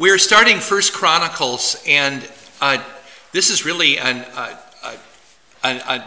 We're 0.00 0.16
starting 0.16 0.60
First 0.60 0.94
Chronicles, 0.94 1.76
and 1.86 2.26
uh, 2.62 2.82
this 3.32 3.50
is 3.50 3.66
really 3.66 3.98
an, 3.98 4.24
uh, 4.34 4.56
an, 5.62 6.02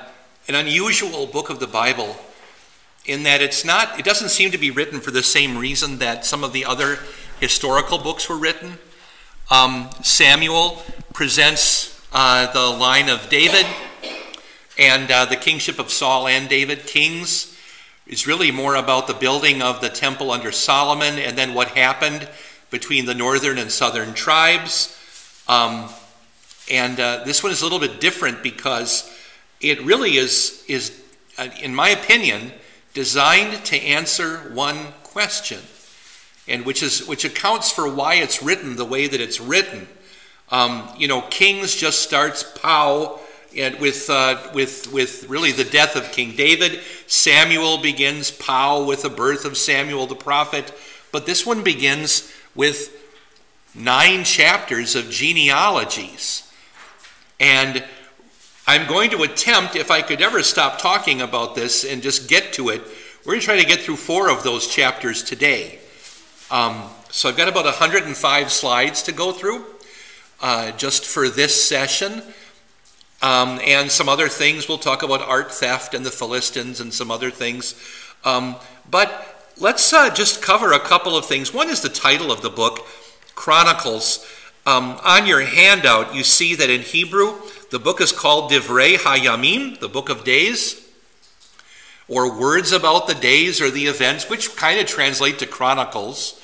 an 0.47 0.55
unusual 0.55 1.27
book 1.27 1.51
of 1.51 1.59
the 1.59 1.67
Bible 1.67 2.15
in 3.05 3.21
that 3.21 3.43
it's 3.43 3.63
not, 3.63 3.99
it 3.99 4.03
doesn't 4.03 4.29
seem 4.29 4.49
to 4.49 4.57
be 4.57 4.71
written 4.71 4.99
for 4.99 5.11
the 5.11 5.21
same 5.21 5.59
reason 5.59 5.99
that 5.99 6.25
some 6.25 6.43
of 6.43 6.53
the 6.53 6.65
other 6.65 6.97
historical 7.39 7.99
books 7.99 8.27
were 8.27 8.35
written. 8.35 8.79
Um, 9.51 9.91
Samuel 10.01 10.81
presents 11.13 12.03
uh, 12.13 12.51
the 12.51 12.75
line 12.75 13.09
of 13.09 13.29
David 13.29 13.67
and 14.75 15.11
uh, 15.11 15.25
the 15.25 15.35
kingship 15.35 15.77
of 15.77 15.91
Saul 15.91 16.27
and 16.27 16.49
David. 16.49 16.87
Kings 16.87 17.55
is 18.07 18.25
really 18.25 18.49
more 18.49 18.73
about 18.73 19.05
the 19.05 19.13
building 19.13 19.61
of 19.61 19.81
the 19.81 19.89
temple 19.89 20.31
under 20.31 20.51
Solomon 20.51 21.19
and 21.19 21.37
then 21.37 21.53
what 21.53 21.67
happened 21.67 22.27
between 22.73 23.05
the 23.05 23.13
northern 23.13 23.59
and 23.59 23.71
southern 23.71 24.15
tribes. 24.15 24.99
Um, 25.47 25.89
and 26.71 26.99
uh, 26.99 27.23
this 27.23 27.43
one 27.43 27.51
is 27.51 27.61
a 27.61 27.65
little 27.65 27.79
bit 27.79 28.01
different 28.01 28.41
because 28.41 29.15
it 29.61 29.79
really 29.83 30.17
is, 30.17 30.65
is 30.67 30.99
uh, 31.37 31.49
in 31.61 31.75
my 31.75 31.89
opinion, 31.89 32.51
designed 32.95 33.63
to 33.65 33.77
answer 33.77 34.37
one 34.53 34.87
question, 35.03 35.59
and 36.47 36.65
which 36.65 36.81
is 36.81 37.07
which 37.07 37.23
accounts 37.23 37.71
for 37.71 37.87
why 37.87 38.15
it's 38.15 38.41
written 38.41 38.75
the 38.75 38.85
way 38.85 39.05
that 39.05 39.21
it's 39.21 39.39
written. 39.39 39.87
Um, 40.49 40.89
you 40.97 41.07
know, 41.07 41.21
Kings 41.21 41.75
just 41.75 41.99
starts 42.01 42.43
pow 42.43 43.19
and 43.55 43.79
with 43.79 44.09
uh, 44.09 44.49
with 44.55 44.91
with 44.91 45.29
really 45.29 45.51
the 45.51 45.63
death 45.63 45.95
of 45.95 46.11
King 46.11 46.35
David. 46.35 46.79
Samuel 47.05 47.77
begins 47.77 48.31
pow 48.31 48.83
with 48.83 49.03
the 49.03 49.09
birth 49.09 49.45
of 49.45 49.57
Samuel 49.57 50.07
the 50.07 50.15
prophet, 50.15 50.73
but 51.11 51.27
this 51.27 51.45
one 51.45 51.63
begins 51.63 52.33
with 52.55 52.99
nine 53.75 54.23
chapters 54.23 54.95
of 54.95 55.09
genealogies. 55.09 56.51
And 57.39 57.83
I'm 58.65 58.87
going 58.87 59.09
to 59.11 59.23
attempt, 59.23 59.75
if 59.75 59.91
I 59.91 60.01
could 60.01 60.21
ever 60.21 60.43
stop 60.43 60.79
talking 60.79 61.21
about 61.21 61.55
this 61.55 61.83
and 61.83 62.01
just 62.01 62.29
get 62.29 62.53
to 62.53 62.69
it, 62.69 62.81
we're 63.25 63.33
going 63.33 63.39
to 63.41 63.45
try 63.45 63.59
to 63.59 63.65
get 63.67 63.81
through 63.81 63.97
four 63.97 64.29
of 64.29 64.43
those 64.43 64.67
chapters 64.67 65.23
today. 65.23 65.79
Um, 66.51 66.83
so 67.09 67.29
I've 67.29 67.37
got 67.37 67.47
about 67.47 67.65
105 67.65 68.51
slides 68.51 69.03
to 69.03 69.11
go 69.11 69.31
through 69.31 69.65
uh, 70.41 70.71
just 70.71 71.05
for 71.05 71.29
this 71.29 71.67
session. 71.67 72.21
Um, 73.21 73.61
and 73.63 73.89
some 73.89 74.09
other 74.09 74.27
things. 74.27 74.67
We'll 74.67 74.77
talk 74.77 75.01
about 75.01 75.21
art 75.21 75.49
theft 75.49 75.93
and 75.93 76.05
the 76.05 76.11
Philistines 76.11 76.81
and 76.81 76.93
some 76.93 77.09
other 77.09 77.31
things. 77.31 77.73
Um, 78.25 78.57
but 78.91 79.32
let's 79.57 79.91
uh, 79.93 80.13
just 80.13 80.41
cover 80.41 80.71
a 80.71 80.79
couple 80.79 81.15
of 81.15 81.25
things. 81.25 81.53
One 81.53 81.69
is 81.69 81.81
the 81.81 81.89
title 81.89 82.31
of 82.31 82.41
the 82.41 82.49
book, 82.49 82.85
Chronicles. 83.35 84.25
Um, 84.65 84.99
on 85.03 85.27
your 85.27 85.41
handout, 85.41 86.15
you 86.15 86.23
see 86.23 86.55
that 86.55 86.69
in 86.69 86.81
Hebrew, 86.81 87.35
the 87.69 87.79
book 87.79 87.99
is 88.01 88.11
called 88.11 88.51
Divrei 88.51 88.95
Hayamim, 88.95 89.79
the 89.79 89.89
book 89.89 90.09
of 90.09 90.23
days, 90.23 90.87
or 92.07 92.39
words 92.39 92.71
about 92.71 93.07
the 93.07 93.15
days 93.15 93.59
or 93.59 93.69
the 93.69 93.85
events, 93.85 94.29
which 94.29 94.55
kind 94.55 94.79
of 94.79 94.85
translate 94.85 95.39
to 95.39 95.45
Chronicles. 95.45 96.39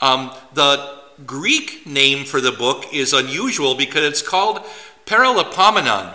Um, 0.00 0.32
the 0.54 0.98
Greek 1.24 1.86
name 1.86 2.24
for 2.24 2.40
the 2.40 2.52
book 2.52 2.92
is 2.92 3.12
unusual 3.12 3.74
because 3.74 4.04
it's 4.04 4.22
called 4.22 4.60
Paralipomenon, 5.06 6.14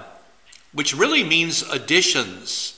which 0.73 0.95
really 0.95 1.23
means 1.23 1.61
additions. 1.71 2.76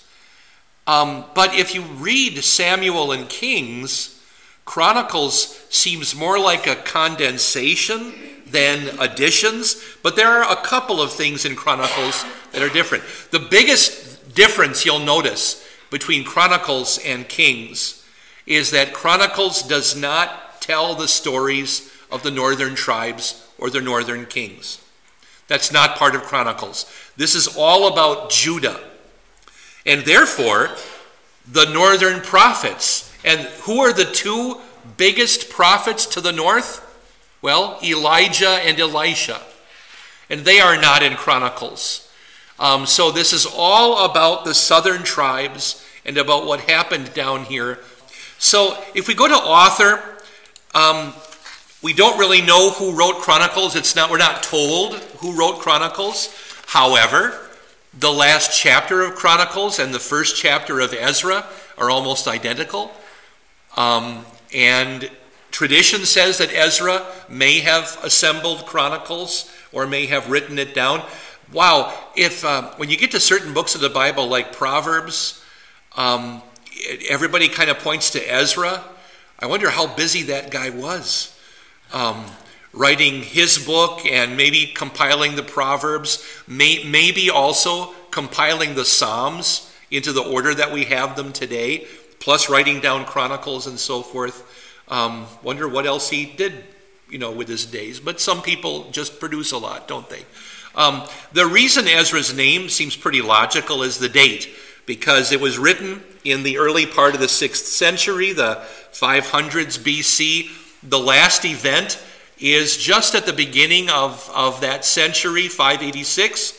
Um, 0.89 1.25
but 1.35 1.53
if 1.53 1.75
you 1.75 1.83
read 1.83 2.43
Samuel 2.43 3.11
and 3.11 3.29
Kings, 3.29 4.19
Chronicles 4.65 5.63
seems 5.69 6.15
more 6.15 6.39
like 6.39 6.65
a 6.65 6.77
condensation 6.77 8.11
than 8.47 8.97
additions, 8.99 9.83
but 10.01 10.15
there 10.15 10.29
are 10.29 10.51
a 10.51 10.63
couple 10.63 10.99
of 10.99 11.11
things 11.11 11.45
in 11.45 11.55
Chronicles 11.55 12.25
that 12.53 12.63
are 12.63 12.69
different. 12.69 13.03
The 13.29 13.37
biggest 13.37 14.33
difference 14.33 14.83
you'll 14.83 14.97
notice 14.97 15.63
between 15.91 16.23
Chronicles 16.23 16.97
and 17.05 17.29
Kings 17.29 18.03
is 18.47 18.71
that 18.71 18.91
Chronicles 18.91 19.61
does 19.61 19.95
not 19.95 20.59
tell 20.59 20.95
the 20.95 21.07
stories 21.07 21.93
of 22.11 22.23
the 22.23 22.31
northern 22.31 22.73
tribes 22.73 23.47
or 23.59 23.69
the 23.69 23.79
northern 23.79 24.25
kings. 24.25 24.83
That's 25.47 25.71
not 25.71 25.97
part 25.97 26.15
of 26.15 26.23
Chronicles. 26.23 26.91
This 27.15 27.35
is 27.35 27.55
all 27.55 27.93
about 27.93 28.31
Judah. 28.31 28.88
And 29.89 30.05
therefore, 30.05 30.69
the 31.51 31.65
northern 31.73 32.21
prophets. 32.21 33.11
And 33.25 33.41
who 33.63 33.79
are 33.79 33.91
the 33.91 34.05
two 34.05 34.61
biggest 34.97 35.49
prophets 35.49 36.05
to 36.05 36.21
the 36.21 36.31
north? 36.31 36.85
Well, 37.41 37.79
Elijah 37.83 38.59
and 38.61 38.79
Elisha. 38.79 39.41
And 40.29 40.41
they 40.41 40.59
are 40.59 40.79
not 40.79 41.01
in 41.01 41.15
Chronicles. 41.15 42.07
Um, 42.59 42.85
so 42.85 43.09
this 43.09 43.33
is 43.33 43.47
all 43.51 44.05
about 44.05 44.45
the 44.45 44.53
southern 44.53 45.01
tribes 45.01 45.83
and 46.05 46.19
about 46.19 46.45
what 46.45 46.59
happened 46.61 47.11
down 47.15 47.45
here. 47.45 47.79
So 48.37 48.77
if 48.93 49.07
we 49.07 49.15
go 49.15 49.27
to 49.27 49.33
author, 49.33 50.03
um, 50.75 51.15
we 51.81 51.93
don't 51.93 52.19
really 52.19 52.41
know 52.41 52.69
who 52.69 52.95
wrote 52.95 53.23
Chronicles. 53.23 53.75
It's 53.75 53.95
not, 53.95 54.11
we're 54.11 54.19
not 54.19 54.43
told 54.43 54.93
who 55.17 55.35
wrote 55.35 55.59
Chronicles. 55.59 56.29
However, 56.67 57.48
the 57.99 58.11
last 58.11 58.57
chapter 58.57 59.01
of 59.01 59.15
Chronicles 59.15 59.77
and 59.77 59.93
the 59.93 59.99
first 59.99 60.37
chapter 60.37 60.79
of 60.79 60.93
Ezra 60.93 61.45
are 61.77 61.89
almost 61.89 62.27
identical. 62.27 62.91
Um, 63.75 64.25
and 64.53 65.11
tradition 65.51 66.05
says 66.05 66.37
that 66.37 66.53
Ezra 66.53 67.05
may 67.27 67.59
have 67.59 67.99
assembled 68.01 68.65
Chronicles 68.65 69.51
or 69.73 69.85
may 69.85 70.05
have 70.05 70.29
written 70.29 70.57
it 70.59 70.73
down. 70.73 71.03
Wow, 71.51 71.93
if 72.15 72.45
uh, 72.45 72.71
when 72.77 72.89
you 72.89 72.95
get 72.95 73.11
to 73.11 73.19
certain 73.19 73.53
books 73.53 73.75
of 73.75 73.81
the 73.81 73.89
Bible 73.89 74.27
like 74.27 74.53
Proverbs, 74.53 75.43
um, 75.97 76.41
everybody 77.09 77.49
kind 77.49 77.69
of 77.69 77.79
points 77.79 78.11
to 78.11 78.19
Ezra. 78.19 78.81
I 79.39 79.47
wonder 79.47 79.69
how 79.69 79.93
busy 79.93 80.23
that 80.23 80.51
guy 80.51 80.69
was. 80.69 81.37
Um, 81.91 82.25
writing 82.79 83.21
his 83.21 83.57
book 83.57 84.05
and 84.05 84.37
maybe 84.37 84.65
compiling 84.73 85.35
the 85.35 85.43
Proverbs, 85.43 86.25
may, 86.47 86.81
maybe 86.85 87.29
also 87.29 87.91
compiling 88.09 88.73
the 88.73 88.85
Psalms 88.85 89.69
into 89.91 90.13
the 90.13 90.23
order 90.23 90.55
that 90.55 90.71
we 90.71 90.85
have 90.85 91.17
them 91.17 91.33
today, 91.33 91.85
plus 92.19 92.49
writing 92.49 92.79
down 92.79 93.03
Chronicles 93.03 93.67
and 93.67 93.77
so 93.77 94.01
forth. 94.01 94.81
Um, 94.87 95.25
wonder 95.43 95.67
what 95.67 95.85
else 95.85 96.09
he 96.09 96.25
did, 96.25 96.53
you 97.09 97.19
know, 97.19 97.33
with 97.33 97.49
his 97.49 97.65
days. 97.65 97.99
But 97.99 98.21
some 98.21 98.41
people 98.41 98.89
just 98.91 99.19
produce 99.19 99.51
a 99.51 99.57
lot, 99.57 99.89
don't 99.89 100.09
they? 100.09 100.23
Um, 100.73 101.03
the 101.33 101.47
reason 101.47 101.85
Ezra's 101.85 102.33
name 102.33 102.69
seems 102.69 102.95
pretty 102.95 103.21
logical 103.21 103.83
is 103.83 103.99
the 103.99 104.07
date, 104.07 104.55
because 104.85 105.33
it 105.33 105.41
was 105.41 105.59
written 105.59 106.01
in 106.23 106.43
the 106.43 106.57
early 106.57 106.85
part 106.85 107.13
of 107.13 107.19
the 107.19 107.27
6th 107.27 107.55
century, 107.55 108.31
the 108.31 108.63
500s 108.93 109.77
BC. 109.77 110.49
The 110.81 110.97
last 110.97 111.43
event 111.43 112.01
is 112.39 112.77
just 112.77 113.15
at 113.15 113.25
the 113.25 113.33
beginning 113.33 113.89
of, 113.89 114.29
of 114.33 114.61
that 114.61 114.85
century, 114.85 115.47
586, 115.47 116.57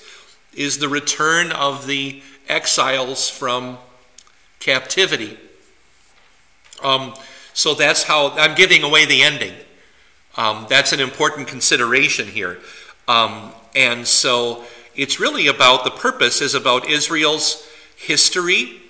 is 0.55 0.79
the 0.79 0.89
return 0.89 1.53
of 1.53 1.87
the 1.87 2.23
exiles 2.49 3.29
from 3.29 3.79
captivity. 4.59 5.39
Um, 6.83 7.15
so 7.55 7.75
that's 7.75 8.03
how 8.03 8.31
I'm 8.31 8.55
giving 8.55 8.83
away 8.83 9.07
the 9.07 9.23
ending. 9.23 9.55
Um, 10.37 10.67
that's 10.69 10.93
an 10.93 11.01
important 11.01 11.49
consideration 11.49 12.29
here. 12.29 12.59
Um, 13.09 13.53
and 13.75 14.07
so 14.07 14.65
it's 14.95 15.19
really 15.19 15.47
about 15.47 15.85
the 15.85 15.91
purpose 15.91 16.41
is 16.41 16.55
about 16.55 16.89
Israel's 16.89 17.67
history 17.97 18.81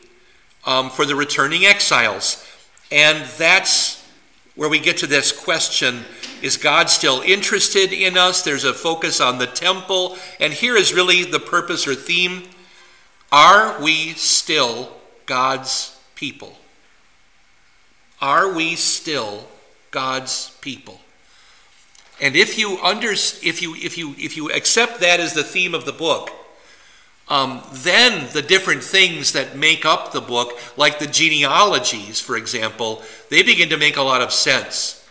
um, 0.67 0.91
for 0.91 1.05
the 1.05 1.15
returning 1.15 1.65
exiles. 1.65 2.47
And 2.93 3.25
that's 3.39 4.00
where 4.61 4.69
we 4.69 4.79
get 4.79 4.99
to 4.99 5.07
this 5.07 5.33
question 5.33 6.05
is 6.43 6.59
God 6.59 6.91
still 6.91 7.23
interested 7.23 7.95
in 7.95 8.19
us? 8.19 8.43
There's 8.43 8.65
a 8.65 8.75
focus 8.75 9.19
on 9.19 9.39
the 9.39 9.47
temple. 9.47 10.19
And 10.39 10.53
here 10.53 10.77
is 10.77 10.93
really 10.93 11.25
the 11.25 11.41
purpose 11.41 11.89
or 11.89 11.95
theme 11.95 12.43
Are 13.33 13.81
we 13.81 14.13
still 14.13 14.93
God's 15.25 15.99
people? 16.15 16.59
Are 18.21 18.53
we 18.53 18.77
still 18.77 19.49
God's 19.93 20.55
people? 20.61 21.01
And 22.21 22.37
if 22.37 22.59
you 22.59 22.79
under, 22.83 23.13
if 23.13 23.63
you 23.63 23.75
if 23.77 23.97
you 23.97 24.15
if 24.19 24.37
you 24.37 24.51
accept 24.51 25.01
that 25.01 25.21
as 25.21 25.33
the 25.33 25.43
theme 25.43 25.75
of 25.75 25.87
the 25.87 25.93
book, 25.93 26.31
um, 27.31 27.63
then 27.73 28.29
the 28.33 28.43
different 28.43 28.83
things 28.83 29.33
that 29.33 29.57
make 29.57 29.87
up 29.87 30.11
the 30.11 30.21
book, 30.21 30.59
like 30.77 30.99
the 30.99 31.07
genealogies, 31.07 32.21
for 32.21 32.37
example, 32.37 33.03
they 33.31 33.45
begin 33.45 33.69
to 33.69 33.77
make 33.77 33.97
a 33.97 34.03
lot 34.03 34.21
of 34.21 34.33
sense. 34.33 35.09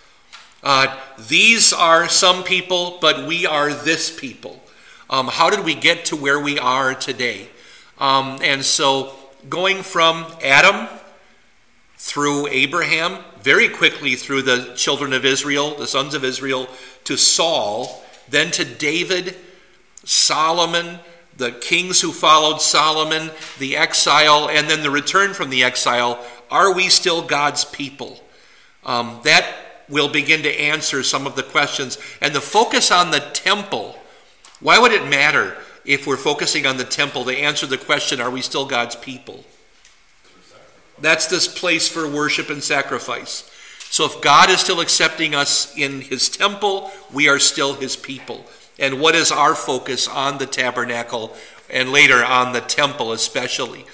Uh, 0.62 1.00
these 1.18 1.72
are 1.72 2.10
some 2.10 2.44
people, 2.44 2.98
but 3.00 3.26
we 3.26 3.46
are 3.46 3.74
this 3.74 4.20
people. 4.20 4.62
Um, 5.10 5.28
how 5.28 5.50
did 5.50 5.64
we 5.64 5.74
get 5.74 6.06
to 6.06 6.18
where 6.18 6.40
we 6.40 6.60
are 6.60 6.94
today? 6.94 7.48
Um, 8.00 8.40
and 8.44 8.66
so, 8.66 9.16
going 9.48 9.82
from 9.82 10.26
Adam 10.44 10.90
through 11.98 12.48
Abraham, 12.48 13.24
very 13.42 13.70
quickly 13.70 14.16
through 14.16 14.42
the 14.42 14.74
children 14.76 15.14
of 15.14 15.24
Israel, 15.24 15.76
the 15.76 15.88
sons 15.88 16.14
of 16.14 16.26
Israel, 16.26 16.68
to 17.06 17.16
Saul, 17.16 18.04
then 18.28 18.52
to 18.52 18.66
David, 18.66 19.38
Solomon, 20.04 21.00
the 21.40 21.52
kings 21.52 22.02
who 22.02 22.12
followed 22.12 22.62
Solomon, 22.62 23.32
the 23.58 23.76
exile, 23.76 24.48
and 24.48 24.70
then 24.70 24.84
the 24.84 24.92
return 24.92 25.34
from 25.34 25.50
the 25.50 25.64
exile. 25.64 26.24
Are 26.52 26.74
we 26.74 26.90
still 26.90 27.24
God's 27.24 27.66
people? 27.66 28.20
Um, 28.86 29.20
that 29.24 29.56
will 29.90 30.10
begin 30.10 30.44
to 30.44 30.60
answer 30.60 31.02
some 31.02 31.26
of 31.26 31.36
the 31.36 31.44
questions. 31.44 31.98
And 32.22 32.36
the 32.36 32.42
focus 32.42 32.92
on 32.92 33.10
the 33.10 33.20
temple 33.20 33.96
why 34.62 34.78
would 34.78 34.92
it 34.92 35.08
matter 35.08 35.58
if 35.86 36.06
we're 36.06 36.18
focusing 36.18 36.66
on 36.66 36.78
the 36.78 36.84
temple 36.84 37.26
to 37.26 37.38
answer 37.38 37.66
the 37.66 37.78
question, 37.78 38.20
are 38.20 38.30
we 38.30 38.42
still 38.42 38.66
God's 38.66 38.96
people? 38.96 39.44
That's 41.00 41.28
this 41.28 41.48
place 41.48 41.88
for 41.88 42.10
worship 42.10 42.50
and 42.50 42.62
sacrifice. 42.62 43.50
So 43.90 44.06
if 44.06 44.22
God 44.22 44.50
is 44.50 44.60
still 44.60 44.82
accepting 44.82 45.34
us 45.34 45.76
in 45.78 46.02
his 46.02 46.30
temple, 46.30 46.92
we 47.14 47.30
are 47.30 47.40
still 47.40 47.74
his 47.74 47.96
people. 47.96 48.46
And 48.80 49.00
what 49.00 49.16
is 49.16 49.32
our 49.32 49.56
focus 49.56 50.08
on 50.08 50.38
the 50.38 50.46
tabernacle 50.46 51.36
and 51.70 51.92
later 51.92 52.24
on 52.24 52.54
the 52.54 52.62
temple, 52.62 53.12
especially? 53.12 53.86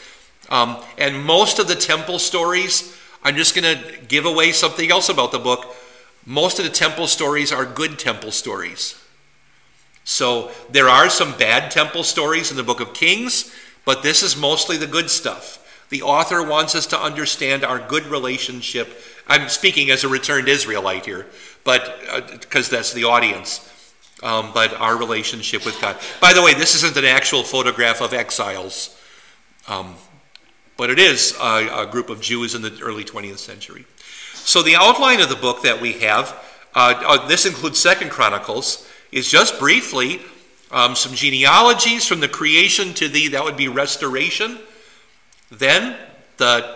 Um, 0.49 0.77
and 0.97 1.23
most 1.23 1.59
of 1.59 1.67
the 1.67 1.75
temple 1.75 2.19
stories, 2.19 2.95
I'm 3.23 3.35
just 3.35 3.55
going 3.55 3.77
to 3.77 3.97
give 4.07 4.25
away 4.25 4.51
something 4.51 4.91
else 4.91 5.09
about 5.09 5.31
the 5.31 5.39
book. 5.39 5.75
Most 6.25 6.59
of 6.59 6.65
the 6.65 6.71
temple 6.71 7.07
stories 7.07 7.51
are 7.51 7.65
good 7.65 7.97
temple 7.97 8.31
stories. 8.31 9.01
So 10.03 10.51
there 10.69 10.87
are 10.87 11.09
some 11.09 11.35
bad 11.35 11.71
temple 11.71 12.03
stories 12.03 12.51
in 12.51 12.57
the 12.57 12.63
book 12.63 12.79
of 12.79 12.93
Kings, 12.93 13.51
but 13.85 14.03
this 14.03 14.21
is 14.21 14.37
mostly 14.37 14.77
the 14.77 14.87
good 14.87 15.09
stuff. 15.09 15.61
The 15.89 16.03
author 16.03 16.43
wants 16.43 16.75
us 16.75 16.85
to 16.87 16.99
understand 16.99 17.63
our 17.63 17.79
good 17.79 18.05
relationship. 18.05 19.01
I'm 19.27 19.49
speaking 19.49 19.89
as 19.89 20.03
a 20.03 20.07
returned 20.07 20.47
Israelite 20.47 21.05
here, 21.05 21.25
but 21.63 21.99
because 22.39 22.71
uh, 22.71 22.77
that's 22.77 22.93
the 22.93 23.05
audience. 23.05 23.67
Um, 24.23 24.51
but 24.53 24.73
our 24.75 24.97
relationship 24.97 25.65
with 25.65 25.79
God. 25.81 25.97
By 26.21 26.31
the 26.31 26.41
way, 26.41 26.53
this 26.53 26.73
isn't 26.75 26.95
an 26.95 27.03
actual 27.03 27.44
photograph 27.44 28.01
of 28.01 28.13
exiles, 28.13 28.97
um, 29.67 29.95
but 30.77 30.89
it 30.89 31.00
is 31.00 31.35
a, 31.41 31.83
a, 31.83 31.85
group 31.85 32.09
of 32.09 32.21
Jews 32.21 32.56
in 32.56 32.62
the 32.62 32.79
early 32.81 33.03
20th 33.03 33.39
century. 33.39 33.85
So 34.33 34.63
the 34.63 34.75
outline 34.75 35.19
of 35.19 35.27
the 35.27 35.35
book 35.35 35.63
that 35.63 35.81
we 35.81 35.94
have, 36.00 36.33
uh, 36.73 36.94
uh, 37.06 37.27
this 37.27 37.45
includes 37.45 37.77
Second 37.77 38.09
Chronicles 38.09 38.88
is 39.12 39.29
just 39.29 39.59
briefly 39.59 40.21
um, 40.71 40.95
some 40.95 41.13
genealogies 41.13 42.07
from 42.07 42.19
the 42.19 42.27
creation 42.27 42.94
to 42.95 43.07
the, 43.07 43.29
that 43.29 43.44
would 43.44 43.57
be 43.57 43.68
restoration. 43.68 44.59
Then 45.50 45.97
the 46.38 46.75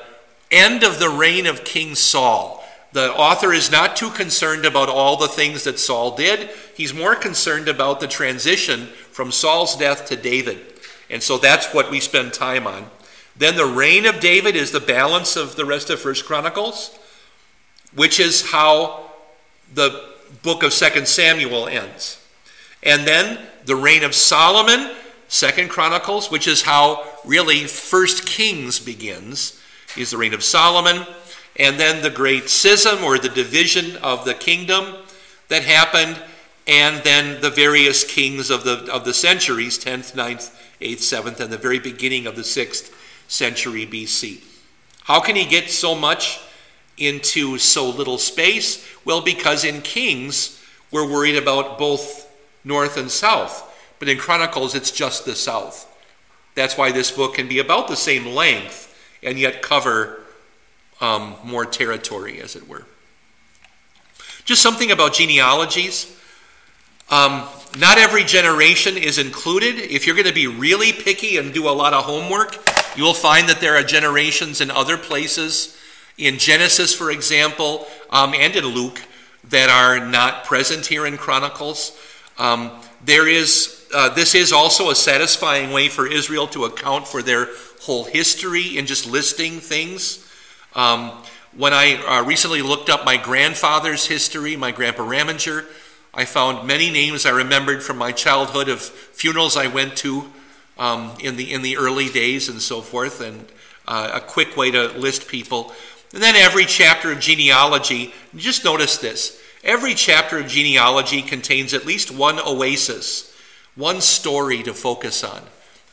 end 0.51 0.83
of 0.83 0.99
the 0.99 1.09
reign 1.09 1.45
of 1.45 1.63
King 1.63 1.95
Saul. 1.95 2.58
The 2.91 3.13
author 3.13 3.53
is 3.53 3.71
not 3.71 3.95
too 3.95 4.09
concerned 4.09 4.65
about 4.65 4.89
all 4.89 5.15
the 5.15 5.27
things 5.27 5.63
that 5.63 5.79
Saul 5.79 6.15
did. 6.15 6.49
He's 6.75 6.93
more 6.93 7.15
concerned 7.15 7.67
about 7.67 7.99
the 7.99 8.07
transition 8.07 8.87
from 9.11 9.31
Saul's 9.31 9.75
death 9.75 10.07
to 10.07 10.15
David. 10.15 10.59
And 11.09 11.21
so 11.21 11.37
that's 11.37 11.73
what 11.73 11.91
we 11.91 11.99
spend 11.99 12.33
time 12.33 12.65
on. 12.65 12.89
Then 13.35 13.55
the 13.55 13.65
reign 13.65 14.05
of 14.05 14.19
David 14.19 14.55
is 14.55 14.71
the 14.71 14.79
balance 14.79 15.35
of 15.35 15.55
the 15.55 15.65
rest 15.65 15.89
of 15.89 15.99
First 15.99 16.25
Chronicles, 16.25 16.97
which 17.93 18.19
is 18.19 18.51
how 18.51 19.11
the 19.73 20.09
book 20.41 20.63
of 20.63 20.73
Second 20.73 21.07
Samuel 21.07 21.67
ends. 21.67 22.23
And 22.83 23.07
then 23.07 23.39
the 23.65 23.75
reign 23.75 24.03
of 24.03 24.15
Solomon, 24.15 24.95
Second 25.27 25.69
Chronicles, 25.69 26.31
which 26.31 26.47
is 26.47 26.63
how 26.63 27.05
really 27.23 27.65
First 27.65 28.25
Kings 28.25 28.79
begins, 28.79 29.61
is 29.95 30.11
the 30.11 30.17
reign 30.17 30.33
of 30.33 30.43
Solomon. 30.43 31.05
And 31.59 31.77
then 31.77 32.01
the 32.01 32.09
great 32.09 32.49
schism 32.49 33.03
or 33.03 33.19
the 33.19 33.29
division 33.29 33.97
of 33.97 34.23
the 34.23 34.33
kingdom 34.33 34.95
that 35.49 35.63
happened, 35.63 36.21
and 36.65 37.03
then 37.03 37.41
the 37.41 37.49
various 37.49 38.03
kings 38.05 38.49
of 38.49 38.63
the, 38.63 38.89
of 38.91 39.03
the 39.03 39.13
centuries 39.13 39.77
10th, 39.77 40.13
9th, 40.13 40.55
8th, 40.79 41.23
7th, 41.23 41.39
and 41.41 41.51
the 41.51 41.57
very 41.57 41.79
beginning 41.79 42.25
of 42.25 42.37
the 42.37 42.43
6th 42.43 42.93
century 43.27 43.85
BC. 43.85 44.41
How 45.03 45.19
can 45.19 45.35
he 45.35 45.45
get 45.45 45.69
so 45.69 45.95
much 45.95 46.39
into 46.97 47.57
so 47.57 47.89
little 47.89 48.17
space? 48.17 48.87
Well, 49.03 49.21
because 49.21 49.65
in 49.65 49.81
Kings, 49.81 50.63
we're 50.91 51.09
worried 51.09 51.35
about 51.35 51.77
both 51.77 52.31
north 52.63 52.97
and 52.97 53.11
south. 53.11 53.65
But 53.99 54.07
in 54.07 54.17
Chronicles, 54.17 54.75
it's 54.75 54.91
just 54.91 55.25
the 55.25 55.35
south. 55.35 55.85
That's 56.55 56.77
why 56.77 56.91
this 56.91 57.11
book 57.11 57.35
can 57.35 57.47
be 57.47 57.59
about 57.59 57.87
the 57.87 57.95
same 57.95 58.27
length 58.27 58.95
and 59.21 59.37
yet 59.37 59.61
cover 59.61 60.21
um, 61.01 61.35
more 61.43 61.65
territory, 61.65 62.41
as 62.41 62.55
it 62.55 62.67
were. 62.67 62.85
Just 64.45 64.61
something 64.61 64.91
about 64.91 65.13
genealogies. 65.13 66.15
Um, 67.09 67.47
not 67.77 67.97
every 67.97 68.23
generation 68.23 68.97
is 68.97 69.17
included. 69.17 69.77
If 69.77 70.05
you're 70.05 70.15
going 70.15 70.27
to 70.27 70.33
be 70.33 70.47
really 70.47 70.91
picky 70.91 71.37
and 71.37 71.53
do 71.53 71.69
a 71.69 71.71
lot 71.71 71.93
of 71.93 72.05
homework, 72.05 72.57
you 72.95 73.03
will 73.03 73.13
find 73.13 73.47
that 73.49 73.61
there 73.61 73.75
are 73.75 73.83
generations 73.83 74.61
in 74.61 74.71
other 74.71 74.97
places, 74.97 75.77
in 76.17 76.37
Genesis, 76.37 76.93
for 76.93 77.11
example, 77.11 77.85
um, 78.09 78.33
and 78.33 78.55
in 78.55 78.65
Luke, 78.65 79.01
that 79.49 79.69
are 79.69 80.05
not 80.05 80.45
present 80.45 80.85
here 80.85 81.05
in 81.05 81.17
Chronicles. 81.17 81.97
Um, 82.37 82.71
there 83.05 83.27
is, 83.27 83.87
uh, 83.93 84.09
this 84.09 84.35
is 84.35 84.51
also 84.51 84.89
a 84.89 84.95
satisfying 84.95 85.71
way 85.71 85.87
for 85.87 86.07
Israel 86.07 86.47
to 86.47 86.65
account 86.65 87.07
for 87.07 87.21
their 87.21 87.49
whole 87.81 88.03
history 88.03 88.77
in 88.77 88.85
just 88.85 89.09
listing 89.09 89.59
things. 89.59 90.25
Um, 90.79 91.11
when 91.57 91.73
I 91.73 91.95
uh, 91.95 92.23
recently 92.23 92.61
looked 92.61 92.89
up 92.89 93.03
my 93.03 93.17
grandfather's 93.17 94.05
history, 94.05 94.55
my 94.55 94.71
grandpa 94.71 95.03
Raminger, 95.03 95.65
I 96.13 96.23
found 96.23 96.65
many 96.65 96.89
names 96.89 97.25
I 97.25 97.31
remembered 97.31 97.83
from 97.83 97.97
my 97.97 98.13
childhood 98.13 98.69
of 98.69 98.79
funerals 98.79 99.57
I 99.57 99.67
went 99.67 99.97
to 99.97 100.31
um, 100.77 101.11
in 101.19 101.35
the 101.35 101.51
in 101.51 101.63
the 101.63 101.75
early 101.75 102.07
days 102.07 102.47
and 102.47 102.61
so 102.61 102.79
forth, 102.79 103.19
and 103.19 103.45
uh, 103.89 104.11
a 104.13 104.21
quick 104.21 104.55
way 104.55 104.71
to 104.71 104.87
list 104.97 105.27
people. 105.27 105.73
And 106.13 106.23
then 106.23 106.37
every 106.37 106.63
chapter 106.63 107.11
of 107.11 107.19
genealogy, 107.19 108.13
just 108.37 108.63
notice 108.63 108.95
this. 108.99 109.37
Every 109.65 109.93
chapter 109.93 110.39
of 110.39 110.47
genealogy 110.47 111.21
contains 111.21 111.73
at 111.73 111.85
least 111.85 112.09
one 112.09 112.39
oasis, 112.39 113.35
one 113.75 113.99
story 113.99 114.63
to 114.63 114.73
focus 114.73 115.25
on. 115.25 115.41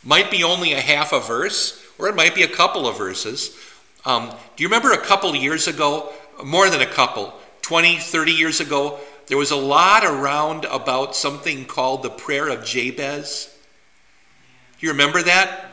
Might 0.05 0.31
be 0.31 0.45
only 0.45 0.75
a 0.75 0.81
half 0.81 1.13
a 1.13 1.19
verse, 1.19 1.85
or 1.99 2.07
it 2.07 2.15
might 2.15 2.37
be 2.37 2.45
a 2.45 2.49
couple 2.49 2.87
of 2.87 2.97
verses. 2.97 3.59
Um, 4.07 4.31
do 4.55 4.63
you 4.63 4.69
remember 4.69 4.93
a 4.93 4.99
couple 4.99 5.35
years 5.35 5.67
ago, 5.67 6.13
more 6.45 6.71
than 6.71 6.81
a 6.81 6.87
couple, 6.87 7.35
20, 7.63 7.99
30 7.99 8.31
years 8.31 8.61
ago, 8.61 9.01
there 9.27 9.37
was 9.37 9.51
a 9.51 9.57
lot 9.57 10.05
around 10.05 10.65
about 10.67 11.17
something 11.17 11.65
called 11.65 12.05
the 12.05 12.11
prayer 12.11 12.49
of 12.49 12.65
Jabez? 12.65 13.53
Do 14.79 14.87
you 14.87 14.93
remember 14.93 15.25
that? 15.25 15.73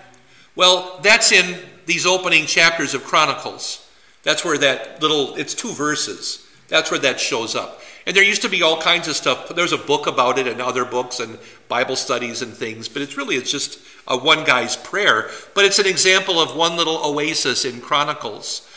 Well, 0.55 0.99
that's 1.03 1.31
in 1.31 1.59
these 1.85 2.07
opening 2.07 2.47
chapters 2.47 2.95
of 2.95 3.03
Chronicles. 3.03 3.87
That's 4.23 4.43
where 4.43 4.57
that 4.57 4.99
little, 4.99 5.35
it's 5.35 5.53
two 5.53 5.71
verses. 5.71 6.43
That's 6.69 6.89
where 6.89 6.99
that 7.01 7.19
shows 7.19 7.55
up. 7.55 7.81
And 8.05 8.15
there 8.15 8.23
used 8.23 8.41
to 8.41 8.49
be 8.49 8.61
all 8.61 8.81
kinds 8.81 9.07
of 9.07 9.15
stuff. 9.15 9.49
There's 9.49 9.71
a 9.71 9.77
book 9.77 10.07
about 10.07 10.37
it 10.37 10.47
and 10.47 10.61
other 10.61 10.83
books 10.83 11.19
and 11.19 11.39
Bible 11.69 11.95
studies 11.95 12.41
and 12.41 12.53
things, 12.53 12.89
but 12.89 13.01
it's 13.01 13.15
really 13.15 13.35
it's 13.35 13.51
just 13.51 13.79
a 14.07 14.17
one 14.17 14.43
guy's 14.43 14.75
prayer, 14.75 15.29
but 15.55 15.63
it's 15.63 15.79
an 15.79 15.87
example 15.87 16.39
of 16.39 16.55
one 16.55 16.75
little 16.75 16.99
oasis 17.05 17.63
in 17.63 17.79
Chronicles. 17.79 18.67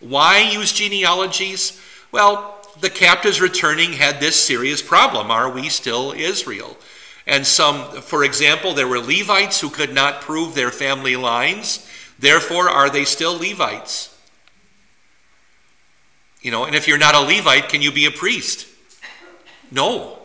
Why 0.00 0.38
use 0.40 0.72
genealogies? 0.72 1.80
Well, 2.12 2.60
the 2.80 2.90
captives 2.90 3.40
returning 3.40 3.94
had 3.94 4.20
this 4.20 4.42
serious 4.42 4.82
problem. 4.82 5.30
Are 5.30 5.50
we 5.50 5.68
still 5.68 6.12
Israel? 6.12 6.76
And 7.26 7.46
some, 7.46 7.90
for 8.02 8.22
example, 8.22 8.74
there 8.74 8.88
were 8.88 8.98
Levites 8.98 9.60
who 9.60 9.70
could 9.70 9.94
not 9.94 10.20
prove 10.20 10.54
their 10.54 10.70
family 10.70 11.16
lines. 11.16 11.88
Therefore, 12.18 12.68
are 12.68 12.90
they 12.90 13.04
still 13.04 13.38
Levites? 13.38 14.14
You 16.42 16.50
know, 16.50 16.64
and 16.64 16.74
if 16.74 16.86
you're 16.86 16.98
not 16.98 17.14
a 17.14 17.20
Levite, 17.20 17.70
can 17.70 17.80
you 17.80 17.90
be 17.90 18.04
a 18.04 18.10
priest? 18.10 18.66
No. 19.74 20.18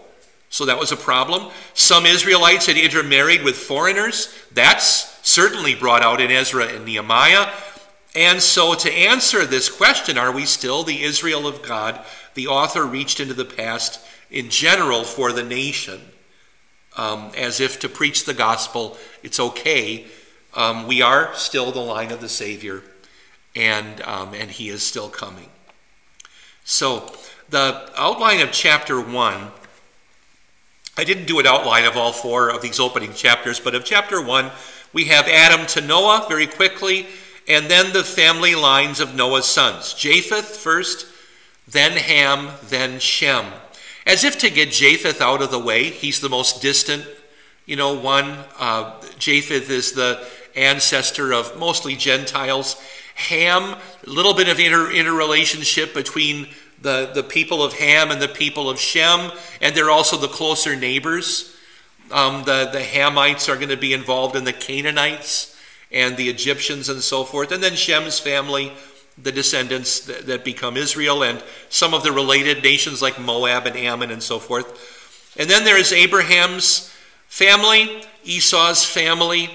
So 0.49 0.65
that 0.65 0.79
was 0.79 0.91
a 0.91 0.97
problem. 0.97 1.51
Some 1.73 2.05
Israelites 2.05 2.67
had 2.67 2.77
intermarried 2.77 3.43
with 3.43 3.57
foreigners. 3.57 4.33
That's 4.51 5.19
certainly 5.27 5.75
brought 5.75 6.01
out 6.01 6.21
in 6.21 6.31
Ezra 6.31 6.65
and 6.65 6.85
Nehemiah. 6.85 7.51
And 8.15 8.41
so, 8.41 8.73
to 8.73 8.91
answer 8.91 9.45
this 9.45 9.69
question, 9.69 10.17
are 10.17 10.31
we 10.31 10.45
still 10.45 10.83
the 10.83 11.03
Israel 11.03 11.45
of 11.45 11.61
God? 11.61 12.03
The 12.33 12.47
author 12.47 12.83
reached 12.83 13.19
into 13.19 13.35
the 13.35 13.45
past 13.45 13.99
in 14.31 14.49
general 14.49 15.03
for 15.03 15.31
the 15.31 15.43
nation, 15.43 16.01
um, 16.97 17.31
as 17.37 17.59
if 17.59 17.79
to 17.81 17.89
preach 17.89 18.25
the 18.25 18.33
gospel. 18.33 18.97
It's 19.21 19.39
okay. 19.39 20.07
Um, 20.55 20.87
we 20.87 21.03
are 21.03 21.35
still 21.35 21.71
the 21.71 21.79
line 21.79 22.11
of 22.11 22.19
the 22.19 22.29
Savior, 22.29 22.81
and, 23.55 24.01
um, 24.01 24.33
and 24.33 24.49
He 24.49 24.69
is 24.69 24.81
still 24.81 25.09
coming. 25.09 25.49
So, 26.63 27.11
the 27.49 27.89
outline 27.97 28.41
of 28.41 28.51
chapter 28.51 28.99
1, 28.99 29.51
I 30.97 31.03
didn't 31.03 31.25
do 31.25 31.39
an 31.39 31.47
outline 31.47 31.85
of 31.85 31.97
all 31.97 32.11
four 32.11 32.49
of 32.49 32.61
these 32.61 32.79
opening 32.79 33.13
chapters, 33.13 33.59
but 33.59 33.73
of 33.73 33.85
chapter 33.85 34.21
1, 34.21 34.51
we 34.93 35.05
have 35.05 35.27
Adam 35.27 35.65
to 35.67 35.81
Noah 35.81 36.25
very 36.27 36.47
quickly, 36.47 37.07
and 37.47 37.67
then 37.67 37.93
the 37.93 38.03
family 38.03 38.55
lines 38.55 38.99
of 38.99 39.15
Noah's 39.15 39.45
sons. 39.45 39.93
Japheth 39.93 40.57
first, 40.57 41.07
then 41.67 41.93
Ham, 41.93 42.49
then 42.63 42.99
Shem. 42.99 43.45
As 44.05 44.23
if 44.23 44.37
to 44.39 44.49
get 44.49 44.71
Japheth 44.71 45.21
out 45.21 45.41
of 45.41 45.51
the 45.51 45.59
way, 45.59 45.85
he's 45.85 46.19
the 46.19 46.29
most 46.29 46.61
distant, 46.61 47.05
you 47.65 47.75
know, 47.75 47.93
one. 47.93 48.39
Uh, 48.57 48.99
Japheth 49.17 49.69
is 49.69 49.93
the 49.93 50.27
ancestor 50.55 51.33
of 51.33 51.57
mostly 51.57 51.95
Gentiles. 51.95 52.81
Ham, 53.15 53.75
a 54.05 54.09
little 54.09 54.33
bit 54.33 54.49
of 54.49 54.59
inter, 54.59 54.91
interrelationship 54.91 55.93
between 55.93 56.47
the, 56.81 57.11
the 57.13 57.23
people 57.23 57.63
of 57.63 57.73
Ham 57.73 58.11
and 58.11 58.21
the 58.21 58.27
people 58.27 58.69
of 58.69 58.79
Shem, 58.79 59.31
and 59.61 59.75
they're 59.75 59.89
also 59.89 60.17
the 60.17 60.27
closer 60.27 60.75
neighbors. 60.75 61.55
Um, 62.11 62.43
the, 62.43 62.69
the 62.71 62.79
Hamites 62.79 63.49
are 63.49 63.55
going 63.55 63.69
to 63.69 63.77
be 63.77 63.93
involved 63.93 64.35
in 64.35 64.43
the 64.43 64.53
Canaanites 64.53 65.55
and 65.91 66.17
the 66.17 66.29
Egyptians 66.29 66.89
and 66.89 67.01
so 67.01 67.23
forth. 67.23 67.51
And 67.51 67.61
then 67.61 67.75
Shem's 67.75 68.19
family, 68.19 68.71
the 69.21 69.31
descendants 69.31 70.01
that, 70.01 70.25
that 70.27 70.45
become 70.45 70.77
Israel, 70.77 71.23
and 71.23 71.43
some 71.69 71.93
of 71.93 72.03
the 72.03 72.11
related 72.11 72.63
nations 72.63 73.01
like 73.01 73.19
Moab 73.19 73.65
and 73.65 73.75
Ammon 73.75 74.11
and 74.11 74.23
so 74.23 74.39
forth. 74.39 75.35
And 75.37 75.49
then 75.49 75.63
there 75.63 75.77
is 75.77 75.91
Abraham's 75.91 76.93
family, 77.27 78.03
Esau's 78.23 78.85
family, 78.85 79.49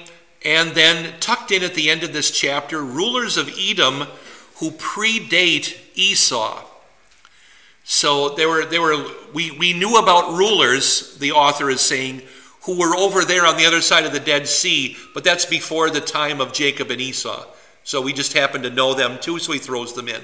and 0.44 0.72
then 0.72 1.14
tucked 1.20 1.50
in 1.50 1.62
at 1.62 1.74
the 1.74 1.90
end 1.90 2.02
of 2.02 2.12
this 2.12 2.30
chapter, 2.30 2.84
rulers 2.84 3.36
of 3.36 3.50
Edom 3.58 4.06
who 4.56 4.70
predate 4.72 5.76
Esau. 5.94 6.62
So 7.84 8.30
there 8.30 8.48
were, 8.48 8.64
there 8.64 8.80
were 8.80 9.06
we, 9.32 9.50
we 9.52 9.74
knew 9.74 9.98
about 9.98 10.32
rulers, 10.32 11.16
the 11.18 11.32
author 11.32 11.68
is 11.70 11.82
saying, 11.82 12.22
who 12.62 12.78
were 12.78 12.96
over 12.96 13.24
there 13.24 13.46
on 13.46 13.58
the 13.58 13.66
other 13.66 13.82
side 13.82 14.06
of 14.06 14.12
the 14.12 14.20
Dead 14.20 14.48
Sea, 14.48 14.96
but 15.12 15.22
that's 15.22 15.44
before 15.44 15.90
the 15.90 16.00
time 16.00 16.40
of 16.40 16.54
Jacob 16.54 16.90
and 16.90 17.00
Esau. 17.00 17.44
So 17.84 18.00
we 18.00 18.14
just 18.14 18.32
happen 18.32 18.62
to 18.62 18.70
know 18.70 18.94
them 18.94 19.18
too, 19.20 19.38
so 19.38 19.52
he 19.52 19.58
throws 19.58 19.92
them 19.92 20.08
in. 20.08 20.22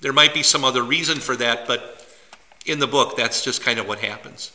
There 0.00 0.12
might 0.12 0.32
be 0.32 0.44
some 0.44 0.64
other 0.64 0.84
reason 0.84 1.18
for 1.18 1.34
that, 1.36 1.66
but 1.66 2.06
in 2.64 2.78
the 2.78 2.86
book, 2.86 3.16
that's 3.16 3.42
just 3.42 3.62
kind 3.62 3.80
of 3.80 3.88
what 3.88 3.98
happens. 3.98 4.52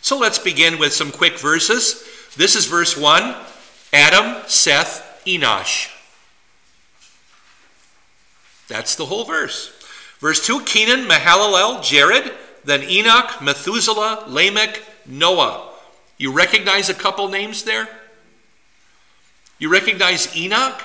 So 0.00 0.16
let's 0.16 0.38
begin 0.38 0.78
with 0.78 0.92
some 0.92 1.10
quick 1.10 1.38
verses. 1.40 2.04
This 2.36 2.54
is 2.54 2.66
verse 2.66 2.96
1 2.96 3.34
Adam, 3.92 4.42
Seth, 4.46 5.22
Enosh. 5.26 5.92
That's 8.68 8.94
the 8.94 9.06
whole 9.06 9.24
verse. 9.24 9.75
Verse 10.26 10.44
2 10.44 10.62
Kenan, 10.62 11.06
Mahalalel, 11.06 11.84
Jared, 11.84 12.32
then 12.64 12.82
Enoch, 12.82 13.40
Methuselah, 13.40 14.24
Lamech, 14.26 14.82
Noah. 15.06 15.68
You 16.18 16.32
recognize 16.32 16.88
a 16.88 16.94
couple 16.94 17.28
names 17.28 17.62
there? 17.62 17.88
You 19.60 19.68
recognize 19.68 20.36
Enoch? 20.36 20.82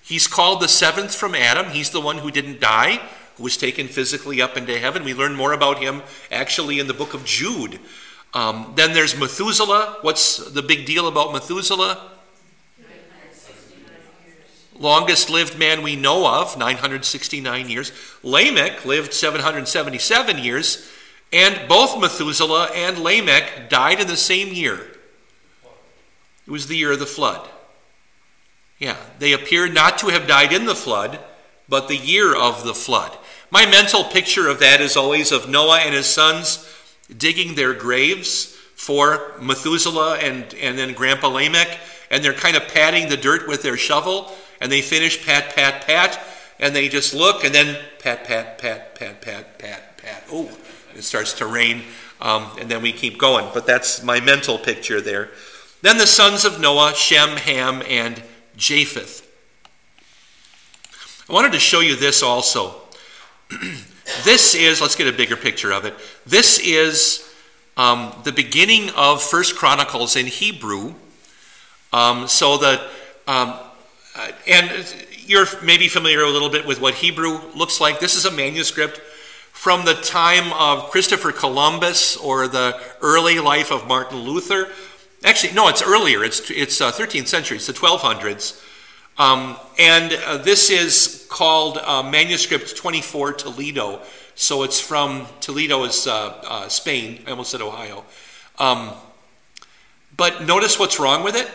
He's 0.00 0.26
called 0.26 0.62
the 0.62 0.66
seventh 0.66 1.14
from 1.14 1.34
Adam. 1.34 1.66
He's 1.72 1.90
the 1.90 2.00
one 2.00 2.16
who 2.16 2.30
didn't 2.30 2.58
die, 2.58 3.02
who 3.36 3.42
was 3.42 3.58
taken 3.58 3.86
physically 3.86 4.40
up 4.40 4.56
into 4.56 4.78
heaven. 4.78 5.04
We 5.04 5.12
learn 5.12 5.34
more 5.34 5.52
about 5.52 5.78
him 5.78 6.00
actually 6.30 6.80
in 6.80 6.86
the 6.86 6.94
book 6.94 7.12
of 7.12 7.26
Jude. 7.26 7.80
Um, 8.32 8.72
then 8.76 8.94
there's 8.94 9.14
Methuselah. 9.14 9.98
What's 10.00 10.38
the 10.38 10.62
big 10.62 10.86
deal 10.86 11.06
about 11.06 11.34
Methuselah? 11.34 12.12
Longest 14.78 15.30
lived 15.30 15.58
man 15.58 15.82
we 15.82 15.96
know 15.96 16.26
of, 16.26 16.56
969 16.56 17.68
years. 17.68 17.92
Lamech 18.22 18.84
lived 18.84 19.12
777 19.12 20.38
years, 20.38 20.90
and 21.32 21.68
both 21.68 22.00
Methuselah 22.00 22.70
and 22.74 22.98
Lamech 22.98 23.68
died 23.68 24.00
in 24.00 24.06
the 24.06 24.16
same 24.16 24.48
year. 24.48 24.88
It 26.46 26.50
was 26.50 26.66
the 26.66 26.76
year 26.76 26.92
of 26.92 26.98
the 26.98 27.06
flood. 27.06 27.48
Yeah, 28.78 28.96
they 29.18 29.32
appear 29.32 29.68
not 29.68 29.98
to 29.98 30.08
have 30.08 30.26
died 30.26 30.52
in 30.52 30.66
the 30.66 30.74
flood, 30.74 31.20
but 31.68 31.88
the 31.88 31.96
year 31.96 32.34
of 32.34 32.64
the 32.64 32.74
flood. 32.74 33.16
My 33.50 33.64
mental 33.64 34.02
picture 34.02 34.48
of 34.48 34.58
that 34.58 34.80
is 34.80 34.96
always 34.96 35.30
of 35.30 35.48
Noah 35.48 35.78
and 35.80 35.94
his 35.94 36.06
sons 36.06 36.68
digging 37.16 37.54
their 37.54 37.74
graves 37.74 38.56
for 38.74 39.34
Methuselah 39.40 40.18
and, 40.18 40.52
and 40.54 40.76
then 40.76 40.94
Grandpa 40.94 41.28
Lamech, 41.28 41.78
and 42.10 42.24
they're 42.24 42.32
kind 42.32 42.56
of 42.56 42.66
patting 42.66 43.08
the 43.08 43.16
dirt 43.16 43.46
with 43.46 43.62
their 43.62 43.76
shovel, 43.76 44.32
and 44.62 44.70
they 44.70 44.80
finish 44.80 45.26
pat, 45.26 45.56
pat, 45.56 45.84
pat, 45.86 46.24
and 46.60 46.74
they 46.74 46.88
just 46.88 47.12
look, 47.12 47.44
and 47.44 47.52
then 47.52 47.76
pat, 47.98 48.24
pat, 48.24 48.58
pat, 48.58 48.94
pat, 48.94 49.20
pat, 49.20 49.58
pat, 49.58 49.98
pat. 49.98 50.24
Oh, 50.30 50.48
it 50.94 51.02
starts 51.02 51.32
to 51.34 51.46
rain, 51.46 51.82
um, 52.20 52.48
and 52.60 52.70
then 52.70 52.80
we 52.80 52.92
keep 52.92 53.18
going. 53.18 53.48
But 53.52 53.66
that's 53.66 54.04
my 54.04 54.20
mental 54.20 54.58
picture 54.58 55.00
there. 55.00 55.30
Then 55.82 55.98
the 55.98 56.06
sons 56.06 56.44
of 56.44 56.60
Noah, 56.60 56.94
Shem, 56.94 57.36
Ham, 57.38 57.82
and 57.88 58.22
Japheth. 58.56 59.28
I 61.28 61.32
wanted 61.32 61.52
to 61.52 61.58
show 61.58 61.80
you 61.80 61.96
this 61.96 62.22
also. 62.22 62.82
this 64.24 64.54
is, 64.54 64.80
let's 64.80 64.94
get 64.94 65.08
a 65.08 65.12
bigger 65.12 65.36
picture 65.36 65.72
of 65.72 65.84
it. 65.84 65.94
This 66.24 66.60
is 66.60 67.28
um, 67.76 68.14
the 68.22 68.32
beginning 68.32 68.90
of 68.90 69.24
First 69.24 69.56
Chronicles 69.56 70.14
in 70.14 70.26
Hebrew. 70.26 70.94
Um, 71.92 72.28
so 72.28 72.58
that, 72.58 72.80
um, 73.26 73.54
uh, 74.14 74.30
and 74.46 74.94
you're 75.26 75.46
maybe 75.62 75.88
familiar 75.88 76.22
a 76.22 76.30
little 76.30 76.50
bit 76.50 76.66
with 76.66 76.80
what 76.80 76.94
Hebrew 76.94 77.40
looks 77.54 77.80
like. 77.80 78.00
This 78.00 78.14
is 78.14 78.24
a 78.24 78.30
manuscript 78.30 78.98
from 79.52 79.84
the 79.84 79.94
time 79.94 80.52
of 80.52 80.90
Christopher 80.90 81.32
Columbus 81.32 82.16
or 82.16 82.48
the 82.48 82.78
early 83.00 83.38
life 83.38 83.70
of 83.70 83.86
Martin 83.86 84.18
Luther. 84.18 84.68
Actually, 85.24 85.54
no, 85.54 85.68
it's 85.68 85.82
earlier. 85.82 86.24
It's, 86.24 86.50
it's 86.50 86.80
uh, 86.80 86.90
13th 86.90 87.28
century. 87.28 87.56
It's 87.56 87.66
the 87.66 87.72
1200s. 87.72 88.62
Um, 89.18 89.56
and 89.78 90.12
uh, 90.26 90.38
this 90.38 90.68
is 90.68 91.26
called 91.30 91.78
uh, 91.78 92.02
Manuscript 92.02 92.76
24 92.76 93.34
Toledo. 93.34 94.00
So 94.34 94.62
it's 94.62 94.80
from 94.80 95.26
Toledo 95.40 95.84
is 95.84 96.06
uh, 96.06 96.42
uh, 96.46 96.68
Spain. 96.68 97.22
I 97.26 97.30
almost 97.30 97.50
said 97.50 97.60
Ohio. 97.60 98.04
Um, 98.58 98.92
but 100.16 100.44
notice 100.44 100.78
what's 100.78 100.98
wrong 100.98 101.22
with 101.22 101.36
it. 101.36 101.48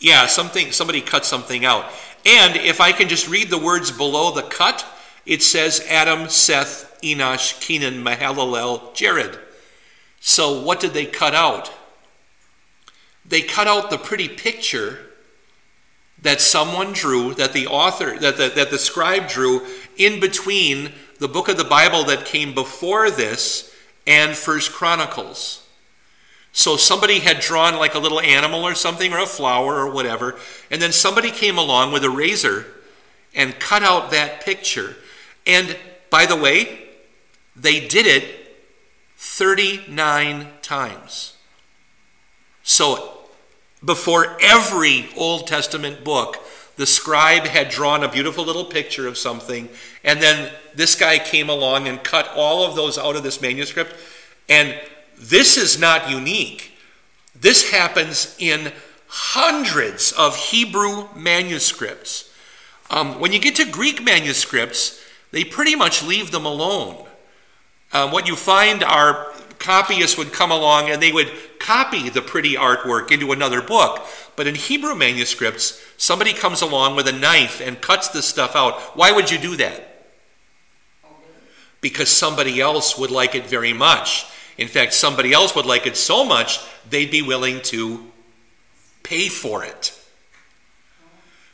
Yeah, 0.00 0.26
something 0.26 0.72
somebody 0.72 1.00
cut 1.02 1.24
something 1.24 1.64
out. 1.64 1.84
And 2.24 2.56
if 2.56 2.80
I 2.80 2.92
can 2.92 3.08
just 3.08 3.28
read 3.28 3.50
the 3.50 3.58
words 3.58 3.92
below 3.92 4.32
the 4.32 4.42
cut, 4.42 4.84
it 5.26 5.42
says 5.42 5.84
Adam, 5.88 6.28
Seth, 6.28 6.98
Enosh, 7.02 7.60
Kenan, 7.60 8.02
Mahalalel, 8.02 8.94
Jared. 8.94 9.38
So 10.20 10.62
what 10.62 10.80
did 10.80 10.92
they 10.92 11.06
cut 11.06 11.34
out? 11.34 11.70
They 13.24 13.42
cut 13.42 13.68
out 13.68 13.90
the 13.90 13.98
pretty 13.98 14.28
picture 14.28 14.98
that 16.22 16.40
someone 16.40 16.92
drew, 16.92 17.32
that 17.34 17.52
the 17.52 17.66
author, 17.66 18.18
that 18.18 18.36
the, 18.36 18.48
that 18.48 18.70
the 18.70 18.78
scribe 18.78 19.28
drew 19.28 19.66
in 19.96 20.20
between 20.20 20.92
the 21.18 21.28
book 21.28 21.48
of 21.48 21.56
the 21.56 21.64
Bible 21.64 22.04
that 22.04 22.24
came 22.24 22.54
before 22.54 23.10
this 23.10 23.74
and 24.06 24.36
First 24.36 24.72
Chronicles. 24.72 25.59
So 26.52 26.76
somebody 26.76 27.20
had 27.20 27.40
drawn 27.40 27.76
like 27.76 27.94
a 27.94 27.98
little 27.98 28.20
animal 28.20 28.64
or 28.64 28.74
something, 28.74 29.12
or 29.12 29.18
a 29.18 29.26
flower 29.26 29.76
or 29.76 29.90
whatever, 29.90 30.38
and 30.70 30.82
then 30.82 30.92
somebody 30.92 31.30
came 31.30 31.58
along 31.58 31.92
with 31.92 32.04
a 32.04 32.10
razor 32.10 32.66
and 33.34 33.58
cut 33.60 33.82
out 33.82 34.10
that 34.10 34.44
picture. 34.44 34.96
And 35.46 35.76
by 36.10 36.26
the 36.26 36.36
way, 36.36 36.88
they 37.54 37.86
did 37.86 38.06
it 38.06 38.56
39 39.16 40.48
times. 40.62 41.36
So 42.62 43.18
before 43.84 44.36
every 44.42 45.08
Old 45.16 45.46
Testament 45.46 46.04
book, 46.04 46.36
the 46.76 46.86
scribe 46.86 47.44
had 47.44 47.68
drawn 47.68 48.02
a 48.02 48.10
beautiful 48.10 48.44
little 48.44 48.64
picture 48.64 49.06
of 49.06 49.18
something, 49.18 49.68
and 50.02 50.20
then 50.20 50.50
this 50.74 50.94
guy 50.94 51.18
came 51.18 51.48
along 51.48 51.86
and 51.88 52.02
cut 52.02 52.30
all 52.34 52.64
of 52.64 52.74
those 52.74 52.96
out 52.96 53.16
of 53.16 53.22
this 53.22 53.40
manuscript. 53.40 53.94
And 54.48 54.78
this 55.20 55.56
is 55.56 55.78
not 55.78 56.10
unique. 56.10 56.72
This 57.38 57.70
happens 57.70 58.34
in 58.38 58.72
hundreds 59.06 60.12
of 60.12 60.36
Hebrew 60.36 61.08
manuscripts. 61.14 62.32
Um, 62.90 63.20
when 63.20 63.32
you 63.32 63.38
get 63.38 63.56
to 63.56 63.70
Greek 63.70 64.02
manuscripts, 64.02 65.00
they 65.30 65.44
pretty 65.44 65.76
much 65.76 66.02
leave 66.02 66.30
them 66.30 66.46
alone. 66.46 67.06
Um, 67.92 68.12
what 68.12 68.26
you 68.26 68.34
find 68.34 68.82
are 68.82 69.32
copyists 69.58 70.16
would 70.16 70.32
come 70.32 70.50
along 70.50 70.90
and 70.90 71.02
they 71.02 71.12
would 71.12 71.30
copy 71.58 72.08
the 72.08 72.22
pretty 72.22 72.54
artwork 72.54 73.12
into 73.12 73.32
another 73.32 73.60
book. 73.60 74.06
But 74.36 74.46
in 74.46 74.54
Hebrew 74.54 74.94
manuscripts, 74.94 75.82
somebody 75.98 76.32
comes 76.32 76.62
along 76.62 76.96
with 76.96 77.06
a 77.06 77.12
knife 77.12 77.60
and 77.60 77.80
cuts 77.80 78.08
this 78.08 78.26
stuff 78.26 78.56
out. 78.56 78.80
Why 78.96 79.12
would 79.12 79.30
you 79.30 79.38
do 79.38 79.56
that? 79.56 79.86
Because 81.80 82.08
somebody 82.08 82.60
else 82.60 82.98
would 82.98 83.10
like 83.10 83.34
it 83.34 83.46
very 83.46 83.72
much. 83.72 84.26
In 84.60 84.68
fact, 84.68 84.92
somebody 84.92 85.32
else 85.32 85.56
would 85.56 85.66
like 85.66 85.86
it 85.86 85.96
so 85.96 86.24
much, 86.24 86.60
they'd 86.88 87.10
be 87.10 87.22
willing 87.22 87.60
to 87.62 88.06
pay 89.02 89.28
for 89.28 89.64
it. 89.64 89.96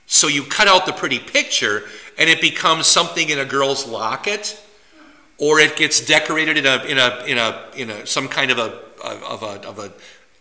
So 0.07 0.29
you 0.29 0.45
cut 0.45 0.69
out 0.69 0.87
the 0.87 0.93
pretty 0.93 1.19
picture, 1.19 1.85
and 2.19 2.29
it 2.29 2.41
becomes 2.41 2.87
something 2.87 3.29
in 3.29 3.39
a 3.39 3.45
girl's 3.45 3.87
locket 3.87 4.63
or 5.39 5.59
it 5.61 5.77
gets 5.77 6.05
decorated 6.05 6.57
in 6.57 6.67
a 6.67 6.85
in 6.85 6.99
a 6.99 7.25
in 7.27 7.39
a 7.39 7.65
in 7.77 7.91
a 7.91 8.07
some 8.07 8.27
kind 8.27 8.51
of 8.51 8.59
a 8.59 8.81
of 9.05 9.43
a 9.43 9.69
of 9.69 9.79
a 9.79 9.93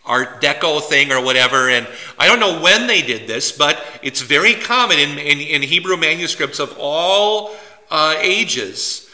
art 0.05 0.41
deco 0.41 0.81
thing 0.81 1.11
or 1.11 1.21
whatever 1.21 1.67
and 1.67 1.85
i 2.17 2.27
don't 2.27 2.39
know 2.39 2.61
when 2.61 2.87
they 2.87 3.01
did 3.01 3.27
this 3.27 3.51
but 3.51 3.83
it's 4.03 4.21
very 4.21 4.53
common 4.53 4.97
in, 4.99 5.17
in, 5.17 5.39
in 5.39 5.61
hebrew 5.61 5.97
manuscripts 5.97 6.59
of 6.59 6.73
all 6.79 7.55
uh, 7.89 8.15
ages. 8.19 9.04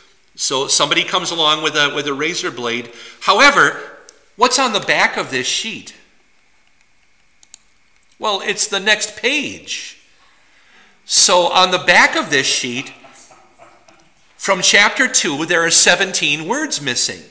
So 0.41 0.65
somebody 0.65 1.03
comes 1.03 1.29
along 1.29 1.61
with 1.61 1.75
a, 1.75 1.93
with 1.93 2.07
a 2.07 2.15
razor 2.15 2.49
blade. 2.49 2.91
However, 3.19 3.79
what's 4.37 4.57
on 4.57 4.73
the 4.73 4.79
back 4.79 5.15
of 5.15 5.29
this 5.29 5.45
sheet? 5.45 5.93
Well, 8.17 8.41
it's 8.43 8.65
the 8.65 8.79
next 8.79 9.17
page. 9.17 10.01
So 11.05 11.51
on 11.51 11.69
the 11.69 11.77
back 11.77 12.15
of 12.15 12.31
this 12.31 12.47
sheet, 12.47 12.91
from 14.35 14.63
chapter 14.63 15.07
2, 15.07 15.45
there 15.45 15.63
are 15.63 15.69
17 15.69 16.47
words 16.47 16.81
missing 16.81 17.21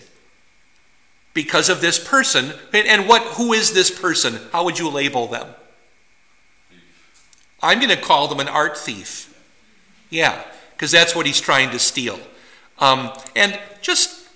because 1.35 1.69
of 1.69 1.81
this 1.81 1.99
person. 1.99 2.53
And 2.73 3.09
what 3.09 3.23
who 3.35 3.53
is 3.53 3.73
this 3.73 3.91
person? 3.91 4.39
How 4.53 4.63
would 4.65 4.79
you 4.79 4.89
label 4.89 5.27
them? 5.27 5.49
I'm 7.61 7.81
going 7.81 7.91
to 7.91 8.01
call 8.01 8.29
them 8.29 8.39
an 8.39 8.47
art 8.47 8.79
thief. 8.79 9.37
Yeah, 10.11 10.45
because 10.75 10.93
that's 10.93 11.17
what 11.17 11.27
he's 11.27 11.41
trying 11.41 11.71
to 11.71 11.81
steal. 11.81 12.21
Um, 12.81 13.13
and 13.37 13.59
just 13.83 14.29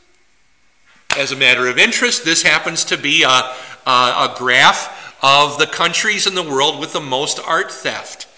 as 1.17 1.33
a 1.33 1.37
matter 1.37 1.67
of 1.67 1.79
interest, 1.79 2.25
this 2.25 2.43
happens 2.43 2.85
to 2.85 2.99
be 2.99 3.23
a, 3.23 3.29
a, 3.29 3.91
a 3.91 4.35
graph 4.37 5.17
of 5.23 5.59
the 5.59 5.67
countries 5.67 6.27
in 6.27 6.35
the 6.35 6.43
world 6.43 6.79
with 6.79 6.93
the 6.93 7.01
most 7.01 7.41
art 7.41 7.73
theft. 7.73 8.29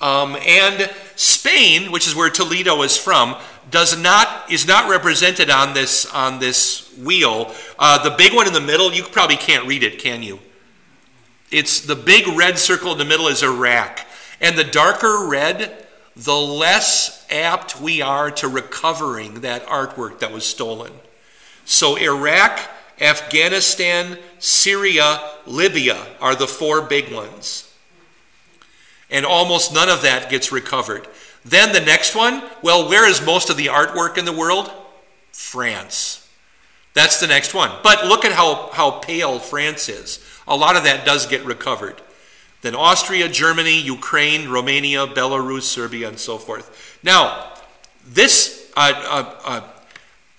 Um, 0.00 0.36
and 0.46 0.90
Spain, 1.16 1.92
which 1.92 2.06
is 2.06 2.14
where 2.14 2.30
Toledo 2.30 2.82
is 2.82 2.96
from, 2.96 3.36
does 3.70 4.00
not 4.00 4.50
is 4.50 4.66
not 4.66 4.88
represented 4.88 5.50
on 5.50 5.74
this 5.74 6.06
on 6.06 6.38
this 6.38 6.90
wheel. 6.96 7.54
Uh, 7.78 8.02
the 8.02 8.16
big 8.16 8.34
one 8.34 8.46
in 8.46 8.52
the 8.52 8.60
middle, 8.60 8.92
you 8.92 9.02
probably 9.02 9.36
can't 9.36 9.66
read 9.66 9.82
it, 9.82 9.98
can 9.98 10.22
you? 10.22 10.40
It's 11.50 11.80
the 11.80 11.96
big 11.96 12.26
red 12.28 12.58
circle 12.58 12.92
in 12.92 12.98
the 12.98 13.04
middle 13.04 13.28
is 13.28 13.42
Iraq, 13.42 14.00
and 14.40 14.56
the 14.56 14.64
darker 14.64 15.26
red, 15.28 15.79
the 16.16 16.36
less 16.36 17.26
apt 17.30 17.80
we 17.80 18.02
are 18.02 18.30
to 18.32 18.48
recovering 18.48 19.40
that 19.40 19.64
artwork 19.66 20.18
that 20.18 20.32
was 20.32 20.44
stolen. 20.44 20.92
So 21.64 21.96
Iraq, 21.96 22.60
Afghanistan, 23.00 24.18
Syria, 24.38 25.20
Libya 25.46 26.06
are 26.20 26.34
the 26.34 26.46
four 26.46 26.82
big 26.82 27.12
ones 27.12 27.70
and 29.10 29.26
almost 29.26 29.74
none 29.74 29.88
of 29.88 30.02
that 30.02 30.30
gets 30.30 30.52
recovered. 30.52 31.06
Then 31.44 31.72
the 31.72 31.80
next 31.80 32.14
one, 32.14 32.42
well, 32.62 32.88
where 32.88 33.08
is 33.08 33.24
most 33.24 33.50
of 33.50 33.56
the 33.56 33.66
artwork 33.66 34.18
in 34.18 34.24
the 34.24 34.32
world? 34.32 34.70
France. 35.32 36.28
That's 36.94 37.20
the 37.20 37.26
next 37.26 37.54
one. 37.54 37.70
But 37.82 38.06
look 38.06 38.24
at 38.24 38.32
how, 38.32 38.70
how 38.72 38.90
pale 38.90 39.38
France 39.38 39.88
is. 39.88 40.24
A 40.46 40.56
lot 40.56 40.76
of 40.76 40.84
that 40.84 41.06
does 41.06 41.26
get 41.26 41.44
recovered. 41.44 42.00
Then 42.62 42.74
Austria, 42.74 43.28
Germany, 43.28 43.80
Ukraine, 43.80 44.48
Romania, 44.48 45.06
Belarus, 45.06 45.62
Serbia, 45.62 46.08
and 46.08 46.18
so 46.18 46.36
forth. 46.36 46.98
Now, 47.02 47.52
this, 48.06 48.70
uh, 48.76 48.92
uh, 48.94 49.34
uh, 49.44 49.68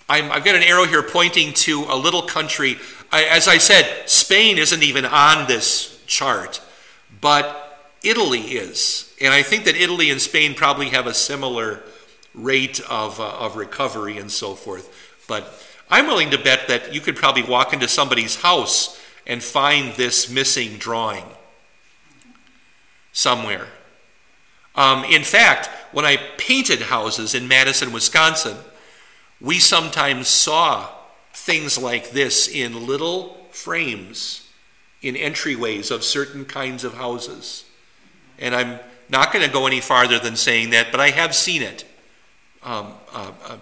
i 0.08 0.20
have 0.20 0.44
got 0.44 0.54
an 0.54 0.62
arrow 0.62 0.84
here 0.84 1.02
pointing 1.02 1.52
to 1.54 1.84
a 1.88 1.96
little 1.96 2.22
country. 2.22 2.78
I, 3.10 3.24
as 3.24 3.48
I 3.48 3.58
said, 3.58 4.08
Spain 4.08 4.58
isn't 4.58 4.82
even 4.82 5.04
on 5.04 5.48
this 5.48 6.00
chart, 6.06 6.60
but 7.20 7.90
Italy 8.02 8.40
is. 8.40 9.12
And 9.20 9.32
I 9.32 9.42
think 9.42 9.64
that 9.64 9.76
Italy 9.76 10.10
and 10.10 10.20
Spain 10.20 10.54
probably 10.54 10.90
have 10.90 11.06
a 11.06 11.14
similar 11.14 11.82
rate 12.34 12.80
of, 12.88 13.20
uh, 13.20 13.28
of 13.30 13.56
recovery 13.56 14.18
and 14.18 14.30
so 14.30 14.54
forth. 14.54 14.92
But 15.26 15.52
I'm 15.90 16.06
willing 16.06 16.30
to 16.30 16.38
bet 16.38 16.68
that 16.68 16.94
you 16.94 17.00
could 17.00 17.16
probably 17.16 17.42
walk 17.42 17.72
into 17.72 17.88
somebody's 17.88 18.36
house 18.36 19.00
and 19.26 19.42
find 19.42 19.94
this 19.94 20.30
missing 20.30 20.78
drawing 20.78 21.24
somewhere. 23.12 23.68
Um, 24.74 25.04
in 25.04 25.22
fact, 25.22 25.68
when 25.92 26.04
I 26.04 26.16
painted 26.38 26.82
houses 26.82 27.34
in 27.34 27.46
Madison, 27.46 27.92
Wisconsin, 27.92 28.56
we 29.40 29.58
sometimes 29.58 30.28
saw 30.28 30.88
things 31.32 31.76
like 31.76 32.10
this 32.10 32.48
in 32.48 32.86
little 32.86 33.46
frames 33.50 34.48
in 35.02 35.14
entryways 35.14 35.90
of 35.90 36.04
certain 36.04 36.44
kinds 36.44 36.84
of 36.84 36.94
houses. 36.94 37.64
And 38.38 38.54
I'm 38.54 38.78
not 39.08 39.32
going 39.32 39.44
to 39.44 39.52
go 39.52 39.66
any 39.66 39.80
farther 39.80 40.18
than 40.18 40.36
saying 40.36 40.70
that, 40.70 40.90
but 40.90 41.00
I 41.00 41.10
have 41.10 41.34
seen 41.34 41.60
it 41.62 41.84
um, 42.62 42.94
uh, 43.12 43.32
uh, 43.44 43.56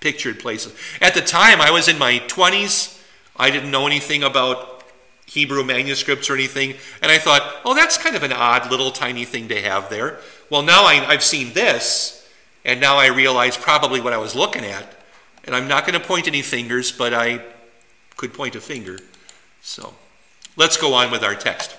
pictured 0.00 0.40
places. 0.40 0.74
At 1.00 1.14
the 1.14 1.20
time, 1.20 1.60
I 1.60 1.70
was 1.70 1.88
in 1.88 1.98
my 1.98 2.18
20s. 2.26 3.00
I 3.36 3.50
didn't 3.50 3.70
know 3.70 3.86
anything 3.86 4.22
about 4.22 4.79
Hebrew 5.30 5.62
manuscripts 5.62 6.28
or 6.28 6.34
anything. 6.34 6.74
And 7.00 7.12
I 7.12 7.18
thought, 7.18 7.60
oh, 7.64 7.72
that's 7.72 7.96
kind 7.96 8.16
of 8.16 8.24
an 8.24 8.32
odd 8.32 8.68
little 8.68 8.90
tiny 8.90 9.24
thing 9.24 9.46
to 9.48 9.62
have 9.62 9.88
there. 9.88 10.18
Well, 10.50 10.62
now 10.62 10.84
I, 10.84 11.06
I've 11.06 11.22
seen 11.22 11.52
this, 11.52 12.28
and 12.64 12.80
now 12.80 12.96
I 12.96 13.06
realize 13.06 13.56
probably 13.56 14.00
what 14.00 14.12
I 14.12 14.18
was 14.18 14.34
looking 14.34 14.64
at. 14.64 14.92
And 15.44 15.54
I'm 15.54 15.68
not 15.68 15.86
going 15.86 15.98
to 15.98 16.04
point 16.04 16.26
any 16.26 16.42
fingers, 16.42 16.90
but 16.90 17.14
I 17.14 17.42
could 18.16 18.34
point 18.34 18.56
a 18.56 18.60
finger. 18.60 18.98
So 19.62 19.94
let's 20.56 20.76
go 20.76 20.94
on 20.94 21.12
with 21.12 21.22
our 21.22 21.36
text. 21.36 21.76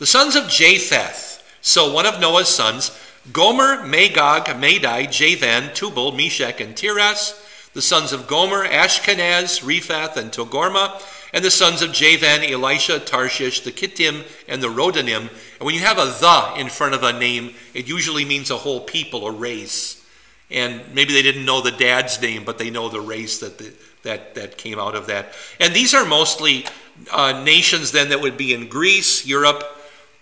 The 0.00 0.06
sons 0.06 0.34
of 0.34 0.48
Japheth, 0.48 1.40
so 1.60 1.92
one 1.92 2.04
of 2.04 2.20
Noah's 2.20 2.48
sons, 2.48 2.98
Gomer, 3.32 3.86
Magog, 3.86 4.48
Madai, 4.58 5.06
Javan, 5.06 5.72
Tubal, 5.72 6.10
Meshech, 6.12 6.60
and 6.60 6.76
Tiras, 6.76 7.40
the 7.74 7.82
sons 7.82 8.12
of 8.12 8.26
Gomer, 8.26 8.66
Ashkenaz, 8.66 9.62
Riphath, 9.62 10.16
and 10.16 10.32
Togarmah, 10.32 11.00
and 11.32 11.44
the 11.44 11.50
sons 11.50 11.82
of 11.82 11.92
Javan, 11.92 12.42
Elisha, 12.42 12.98
Tarshish, 13.00 13.60
the 13.60 13.72
Kittim, 13.72 14.26
and 14.48 14.62
the 14.62 14.68
Rodanim. 14.68 15.28
And 15.28 15.60
when 15.60 15.74
you 15.74 15.80
have 15.80 15.98
a 15.98 16.06
the 16.18 16.54
in 16.56 16.68
front 16.68 16.94
of 16.94 17.02
a 17.02 17.12
name, 17.12 17.54
it 17.74 17.88
usually 17.88 18.24
means 18.24 18.50
a 18.50 18.56
whole 18.56 18.80
people, 18.80 19.26
a 19.26 19.32
race. 19.32 20.04
And 20.50 20.82
maybe 20.94 21.12
they 21.12 21.22
didn't 21.22 21.44
know 21.44 21.60
the 21.60 21.70
dad's 21.70 22.20
name, 22.22 22.44
but 22.44 22.58
they 22.58 22.70
know 22.70 22.88
the 22.88 23.00
race 23.00 23.38
that 23.40 23.58
the, 23.58 23.74
that, 24.02 24.34
that 24.34 24.56
came 24.56 24.78
out 24.78 24.94
of 24.94 25.06
that. 25.08 25.34
And 25.60 25.74
these 25.74 25.92
are 25.94 26.04
mostly 26.04 26.64
uh, 27.12 27.42
nations 27.44 27.92
then 27.92 28.08
that 28.08 28.20
would 28.20 28.36
be 28.36 28.54
in 28.54 28.68
Greece, 28.68 29.26
Europe, 29.26 29.62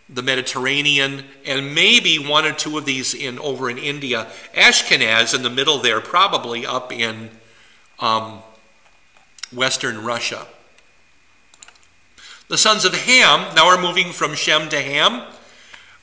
the 0.08 0.22
Mediterranean, 0.22 1.24
and 1.44 1.74
maybe 1.74 2.18
one 2.18 2.44
or 2.44 2.52
two 2.52 2.78
of 2.78 2.84
these 2.84 3.14
in 3.14 3.38
over 3.38 3.68
in 3.70 3.78
India. 3.78 4.26
Ashkenaz 4.54 5.34
in 5.34 5.42
the 5.42 5.50
middle 5.50 5.78
there, 5.78 6.00
probably 6.00 6.64
up 6.66 6.92
in 6.92 7.30
um, 7.98 8.40
western 9.52 10.04
Russia. 10.04 10.46
The 12.48 12.56
sons 12.58 12.84
of 12.84 12.94
Ham, 12.94 13.52
now 13.56 13.66
we're 13.66 13.82
moving 13.82 14.12
from 14.12 14.36
Shem 14.36 14.68
to 14.68 14.80
Ham. 14.80 15.22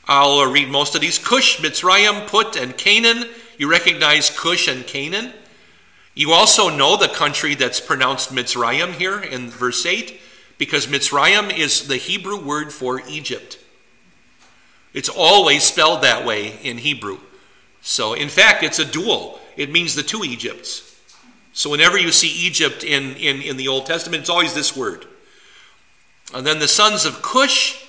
I'll 0.05 0.51
read 0.51 0.67
most 0.67 0.93
of 0.93 0.99
these. 0.99 1.17
Cush, 1.17 1.59
Mitzrayim, 1.59 2.27
Put, 2.27 2.57
and 2.57 2.75
Canaan. 2.75 3.29
You 3.57 3.71
recognize 3.71 4.29
Cush 4.29 4.67
and 4.67 4.85
Canaan. 4.85 5.31
You 6.13 6.33
also 6.33 6.67
know 6.67 6.97
the 6.97 7.07
country 7.07 7.55
that's 7.55 7.79
pronounced 7.79 8.35
Mitzrayim 8.35 8.91
here 8.91 9.21
in 9.21 9.49
verse 9.49 9.85
8, 9.85 10.19
because 10.57 10.87
Mitzrayim 10.87 11.57
is 11.57 11.87
the 11.87 11.95
Hebrew 11.95 12.43
word 12.43 12.73
for 12.73 13.01
Egypt. 13.07 13.57
It's 14.93 15.09
always 15.09 15.63
spelled 15.63 16.03
that 16.03 16.25
way 16.25 16.59
in 16.61 16.79
Hebrew. 16.79 17.19
So, 17.81 18.15
in 18.15 18.27
fact, 18.27 18.63
it's 18.63 18.79
a 18.79 18.85
dual. 18.85 19.39
It 19.55 19.71
means 19.71 19.95
the 19.95 20.03
two 20.03 20.25
Egypts. 20.25 20.99
So, 21.53 21.69
whenever 21.69 21.97
you 21.97 22.11
see 22.11 22.27
Egypt 22.45 22.83
in, 22.83 23.15
in, 23.15 23.41
in 23.41 23.55
the 23.55 23.69
Old 23.69 23.85
Testament, 23.85 24.21
it's 24.21 24.29
always 24.29 24.53
this 24.53 24.75
word. 24.75 25.05
And 26.33 26.45
then 26.45 26.59
the 26.59 26.67
sons 26.67 27.05
of 27.05 27.21
Cush, 27.21 27.85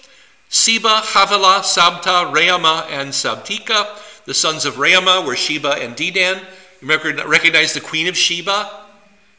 Seba, 0.49 1.01
Havilah, 1.03 1.61
Sabta, 1.61 2.33
Reama, 2.33 2.87
and 2.91 3.11
Sabtika. 3.11 3.99
The 4.25 4.35
sons 4.35 4.65
of 4.65 4.75
Reama 4.75 5.27
were 5.27 5.37
Sheba 5.37 5.73
and 5.83 5.97
Dedan. 5.97 6.43
You 6.81 6.89
recognize 6.89 7.73
the 7.73 7.81
queen 7.81 8.07
of 8.07 8.17
Sheba 8.17 8.71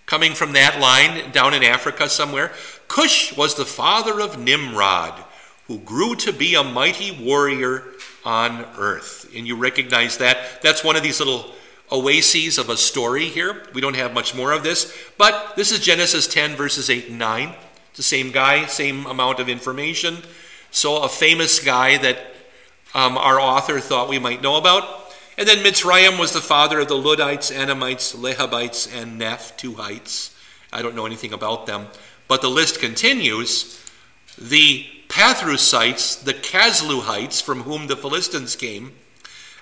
coming 0.06 0.34
from 0.34 0.54
that 0.54 0.80
line 0.80 1.32
down 1.32 1.54
in 1.54 1.64
Africa 1.64 2.10
somewhere. 2.10 2.52
Cush 2.88 3.36
was 3.36 3.56
the 3.56 3.66
father 3.66 4.20
of 4.20 4.40
Nimrod 4.40 5.24
who 5.68 5.80
grew 5.80 6.16
to 6.16 6.32
be 6.32 6.56
a 6.56 6.64
mighty 6.64 7.12
warrior 7.24 7.84
on 8.24 8.66
earth. 8.78 9.32
And 9.36 9.48
you 9.48 9.56
recognize 9.56 10.18
that. 10.18 10.62
That's 10.62 10.84
one 10.84 10.96
of 10.96 11.04
these 11.04 11.20
little 11.20 11.54
oases 11.92 12.58
of 12.58 12.70
a 12.70 12.78
story 12.78 13.26
here. 13.26 13.64
We 13.74 13.82
don't 13.82 13.96
have 13.96 14.14
much 14.14 14.36
more 14.36 14.52
of 14.52 14.64
this, 14.64 14.96
but 15.18 15.56
this 15.56 15.72
is 15.72 15.80
Genesis 15.80 16.28
10, 16.28 16.56
verses 16.56 16.90
8 16.90 17.10
and 17.10 17.20
9. 17.20 17.56
The 17.96 18.04
same 18.04 18.32
guy, 18.32 18.66
same 18.66 19.06
amount 19.06 19.40
of 19.40 19.50
information. 19.50 20.18
So, 20.72 21.04
a 21.04 21.10
famous 21.10 21.60
guy 21.60 21.98
that 21.98 22.20
um, 22.94 23.18
our 23.18 23.40
author 23.40 23.80
thought 23.80 24.10
we 24.10 24.20
might 24.20 24.42
know 24.42 24.58
about. 24.58 25.14
And 25.38 25.48
then 25.48 25.64
Mitzrayim 25.64 26.18
was 26.20 26.32
the 26.32 26.42
father 26.42 26.80
of 26.80 26.88
the 26.88 26.96
Ludites, 26.96 27.54
Anamites, 27.54 28.16
Lehabites, 28.16 28.88
and 28.94 29.20
Naphtuhites. 29.20 30.34
I 30.72 30.82
don't 30.82 30.96
know 30.96 31.06
anything 31.06 31.34
about 31.34 31.66
them. 31.66 31.88
But 32.28 32.42
the 32.42 32.50
list 32.50 32.80
continues. 32.80 33.82
The 34.38 34.86
Pathrusites, 35.08 36.24
the 36.24 36.34
Casluhites, 36.34 37.42
from 37.42 37.62
whom 37.62 37.88
the 37.88 37.98
Philistines 37.98 38.56
came, 38.56 38.94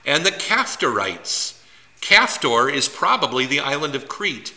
and 0.06 0.26
the 0.26 0.32
Caphtorites. 0.32 1.64
Caphtor 2.02 2.72
is 2.72 2.88
probably 2.90 3.46
the 3.46 3.60
island 3.60 3.96
of 3.96 4.08
Crete. 4.08 4.54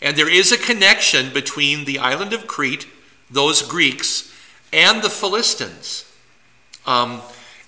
And 0.00 0.16
there 0.16 0.30
is 0.30 0.52
a 0.52 0.58
connection 0.58 1.32
between 1.32 1.84
the 1.84 1.98
island 1.98 2.32
of 2.32 2.46
Crete, 2.46 2.86
those 3.30 3.62
Greeks, 3.62 4.32
and 4.72 5.02
the 5.02 5.10
Philistines. 5.10 6.04
Um, 6.86 7.20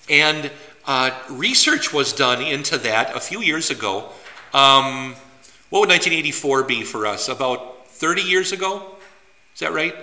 and 0.09 0.51
uh, 0.85 1.11
research 1.29 1.93
was 1.93 2.13
done 2.13 2.41
into 2.41 2.77
that 2.79 3.15
a 3.15 3.19
few 3.19 3.41
years 3.41 3.69
ago. 3.69 4.09
Um, 4.53 5.15
what 5.69 5.81
would 5.81 5.89
1984 5.89 6.63
be 6.63 6.83
for 6.83 7.05
us? 7.05 7.29
About 7.29 7.87
30 7.87 8.21
years 8.21 8.51
ago? 8.51 8.95
Is 9.53 9.59
that 9.59 9.73
right? 9.73 9.95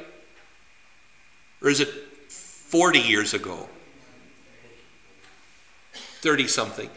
Or 1.61 1.69
is 1.69 1.81
it 1.81 1.89
40 1.89 3.01
years 3.01 3.35
ago? 3.35 3.69
30 6.21 6.47
something. 6.47 6.91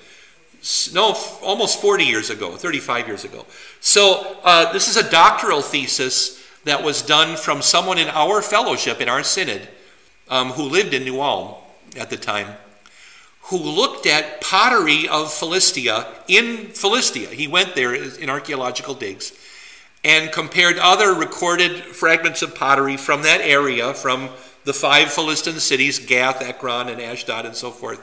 No, 0.94 1.16
almost 1.42 1.82
40 1.82 2.04
years 2.04 2.30
ago, 2.30 2.56
35 2.56 3.08
years 3.08 3.24
ago. 3.24 3.46
So, 3.80 4.38
uh, 4.44 4.72
this 4.74 4.88
is 4.88 4.96
a 4.96 5.10
doctoral 5.10 5.62
thesis 5.62 6.41
that 6.64 6.84
was 6.84 7.02
done 7.02 7.36
from 7.36 7.62
someone 7.62 7.98
in 7.98 8.08
our 8.10 8.42
fellowship, 8.42 9.02
in 9.02 9.10
our 9.10 9.24
synod, 9.24 9.68
um, 10.30 10.50
who 10.52 10.64
lived 10.64 10.94
in 10.94 11.04
New 11.04 11.22
Ulm 11.22 11.56
at 11.98 12.10
the 12.10 12.18
time 12.18 12.56
who 13.52 13.58
looked 13.58 14.06
at 14.06 14.40
pottery 14.40 15.08
of 15.10 15.34
Philistia 15.34 16.08
in 16.28 16.68
Philistia. 16.68 17.28
He 17.28 17.48
went 17.48 17.76
there 17.76 17.94
in 17.94 18.30
archaeological 18.30 18.94
digs 18.94 19.34
and 20.04 20.32
compared 20.32 20.78
other 20.78 21.14
recorded 21.14 21.84
fragments 21.84 22.42
of 22.42 22.56
pottery 22.56 22.98
from 22.98 23.24
that 23.24 23.42
area, 23.42 23.94
from 23.94 24.30
the 24.64 24.74
five 24.74 25.12
Philistine 25.12 25.60
cities, 25.60 26.00
Gath, 26.00 26.42
Ekron, 26.42 26.88
and 26.88 27.02
Ashdod, 27.02 27.46
and 27.46 27.56
so 27.56 27.72
forth, 27.72 28.00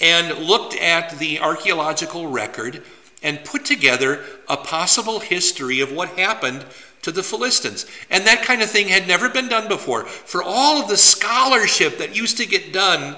and 0.00 0.38
looked 0.38 0.76
at 0.76 1.18
the 1.18 1.40
archaeological 1.40 2.28
record 2.28 2.82
and 3.22 3.44
put 3.44 3.64
together 3.64 4.24
a 4.48 4.56
possible 4.56 5.20
history 5.20 5.80
of 5.80 5.92
what 5.92 6.10
happened 6.10 6.64
to 7.02 7.12
the 7.12 7.22
Philistines. 7.22 7.86
And 8.10 8.26
that 8.26 8.42
kind 8.42 8.62
of 8.62 8.70
thing 8.70 8.88
had 8.88 9.08
never 9.08 9.28
been 9.28 9.48
done 9.48 9.68
before. 9.68 10.04
For 10.04 10.42
all 10.42 10.82
of 10.82 10.88
the 10.88 10.96
scholarship 10.96 11.98
that 11.98 12.16
used 12.16 12.36
to 12.38 12.46
get 12.46 12.72
done 12.72 13.16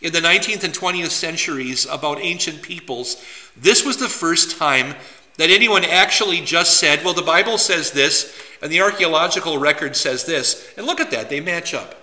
in 0.00 0.12
the 0.12 0.20
19th 0.20 0.64
and 0.64 0.74
20th 0.74 1.10
centuries 1.10 1.86
about 1.86 2.20
ancient 2.20 2.62
peoples, 2.62 3.22
this 3.56 3.84
was 3.84 3.96
the 3.96 4.08
first 4.08 4.58
time 4.58 4.94
that 5.36 5.50
anyone 5.50 5.84
actually 5.84 6.40
just 6.40 6.78
said, 6.78 7.04
well, 7.04 7.14
the 7.14 7.22
Bible 7.22 7.58
says 7.58 7.92
this, 7.92 8.36
and 8.60 8.72
the 8.72 8.80
archaeological 8.80 9.58
record 9.58 9.94
says 9.94 10.24
this. 10.24 10.72
And 10.76 10.86
look 10.86 11.00
at 11.00 11.10
that, 11.12 11.30
they 11.30 11.40
match 11.40 11.74
up. 11.74 11.94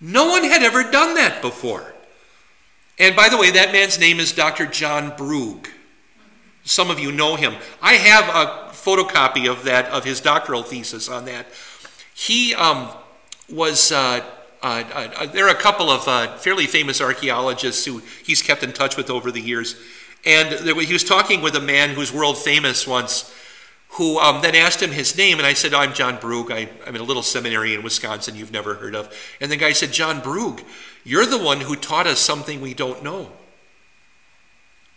No 0.00 0.28
one 0.28 0.44
had 0.44 0.62
ever 0.62 0.82
done 0.82 1.14
that 1.14 1.40
before. 1.40 1.94
And 2.98 3.14
by 3.14 3.28
the 3.28 3.36
way, 3.36 3.52
that 3.52 3.72
man's 3.72 3.98
name 3.98 4.20
is 4.20 4.32
Dr. 4.32 4.66
John 4.66 5.16
Brug. 5.16 5.68
Some 6.64 6.90
of 6.90 6.98
you 6.98 7.12
know 7.12 7.36
him. 7.36 7.54
I 7.82 7.94
have 7.94 8.28
a 8.28 8.73
photocopy 8.84 9.50
of 9.50 9.64
that, 9.64 9.86
of 9.86 10.04
his 10.04 10.20
doctoral 10.20 10.62
thesis 10.62 11.08
on 11.08 11.24
that. 11.24 11.46
He 12.14 12.54
um, 12.54 12.90
was. 13.50 13.92
Uh, 13.92 14.24
uh, 14.62 14.82
uh, 14.94 15.10
uh, 15.18 15.26
there 15.26 15.46
are 15.46 15.54
a 15.54 15.60
couple 15.60 15.90
of 15.90 16.08
uh, 16.08 16.38
fairly 16.38 16.66
famous 16.66 16.98
archaeologists 16.98 17.84
who 17.84 18.00
he's 18.24 18.40
kept 18.40 18.62
in 18.62 18.72
touch 18.72 18.96
with 18.96 19.10
over 19.10 19.30
the 19.30 19.40
years. 19.40 19.76
And 20.24 20.52
there, 20.66 20.80
he 20.80 20.94
was 20.94 21.04
talking 21.04 21.42
with 21.42 21.54
a 21.54 21.60
man 21.60 21.90
who's 21.90 22.10
world 22.10 22.38
famous 22.38 22.86
once, 22.86 23.30
who 23.90 24.18
um, 24.18 24.40
then 24.40 24.54
asked 24.54 24.80
him 24.80 24.92
his 24.92 25.18
name. 25.18 25.36
And 25.36 25.46
I 25.46 25.52
said, 25.52 25.74
I'm 25.74 25.92
John 25.92 26.18
Brug. 26.18 26.50
I, 26.50 26.70
am 26.86 26.94
in 26.94 27.02
a 27.02 27.04
little 27.04 27.22
seminary 27.22 27.74
in 27.74 27.82
Wisconsin 27.82 28.36
you've 28.36 28.52
never 28.52 28.76
heard 28.76 28.94
of. 28.94 29.14
And 29.38 29.52
the 29.52 29.56
guy 29.58 29.72
said, 29.72 29.92
John 29.92 30.20
Brug, 30.20 30.62
you're 31.04 31.26
the 31.26 31.36
one 31.36 31.60
who 31.60 31.76
taught 31.76 32.06
us 32.06 32.20
something 32.20 32.62
we 32.62 32.72
don't 32.72 33.04
know. 33.04 33.32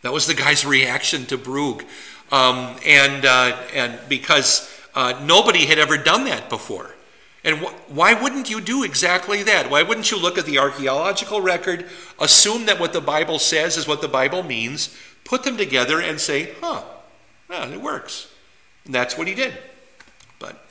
That 0.01 0.13
was 0.13 0.27
the 0.27 0.33
guy's 0.33 0.65
reaction 0.65 1.25
to 1.25 1.37
Brug. 1.37 1.83
Um, 2.31 2.75
and, 2.85 3.25
uh, 3.25 3.57
and 3.73 3.99
because 4.09 4.69
uh, 4.93 5.19
nobody 5.23 5.65
had 5.65 5.79
ever 5.79 5.97
done 5.97 6.25
that 6.25 6.49
before. 6.49 6.95
And 7.43 7.59
wh- 7.59 7.91
why 7.91 8.13
wouldn't 8.13 8.49
you 8.49 8.59
do 8.59 8.83
exactly 8.83 9.43
that? 9.43 9.69
Why 9.69 9.83
wouldn't 9.83 10.11
you 10.11 10.19
look 10.19 10.37
at 10.37 10.45
the 10.45 10.59
archaeological 10.59 11.39
record, 11.39 11.85
assume 12.19 12.65
that 12.65 12.79
what 12.79 12.91
the 12.91 12.99
Bible 12.99 13.39
says 13.39 13.77
is 13.77 13.87
what 13.87 14.01
the 14.01 14.09
Bible 14.09 14.43
means, 14.43 14.95
put 15.23 15.43
them 15.43 15.55
together 15.55 16.01
and 16.01 16.19
say, 16.19 16.53
huh, 16.61 16.83
it 17.49 17.81
works. 17.81 18.29
And 18.85 18.93
that's 18.93 19.17
what 19.17 19.27
he 19.27 19.35
did. 19.35 19.53
But 20.39 20.61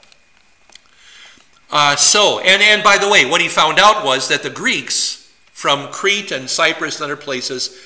uh, 1.71 1.97
so, 1.97 2.41
and, 2.41 2.63
and 2.63 2.83
by 2.83 2.99
the 2.99 3.09
way, 3.09 3.25
what 3.25 3.41
he 3.41 3.49
found 3.49 3.79
out 3.79 4.05
was 4.05 4.29
that 4.29 4.43
the 4.43 4.51
Greeks 4.51 5.33
from 5.53 5.89
Crete 5.89 6.33
and 6.33 6.51
Cyprus 6.51 7.01
and 7.01 7.05
other 7.05 7.17
places 7.17 7.79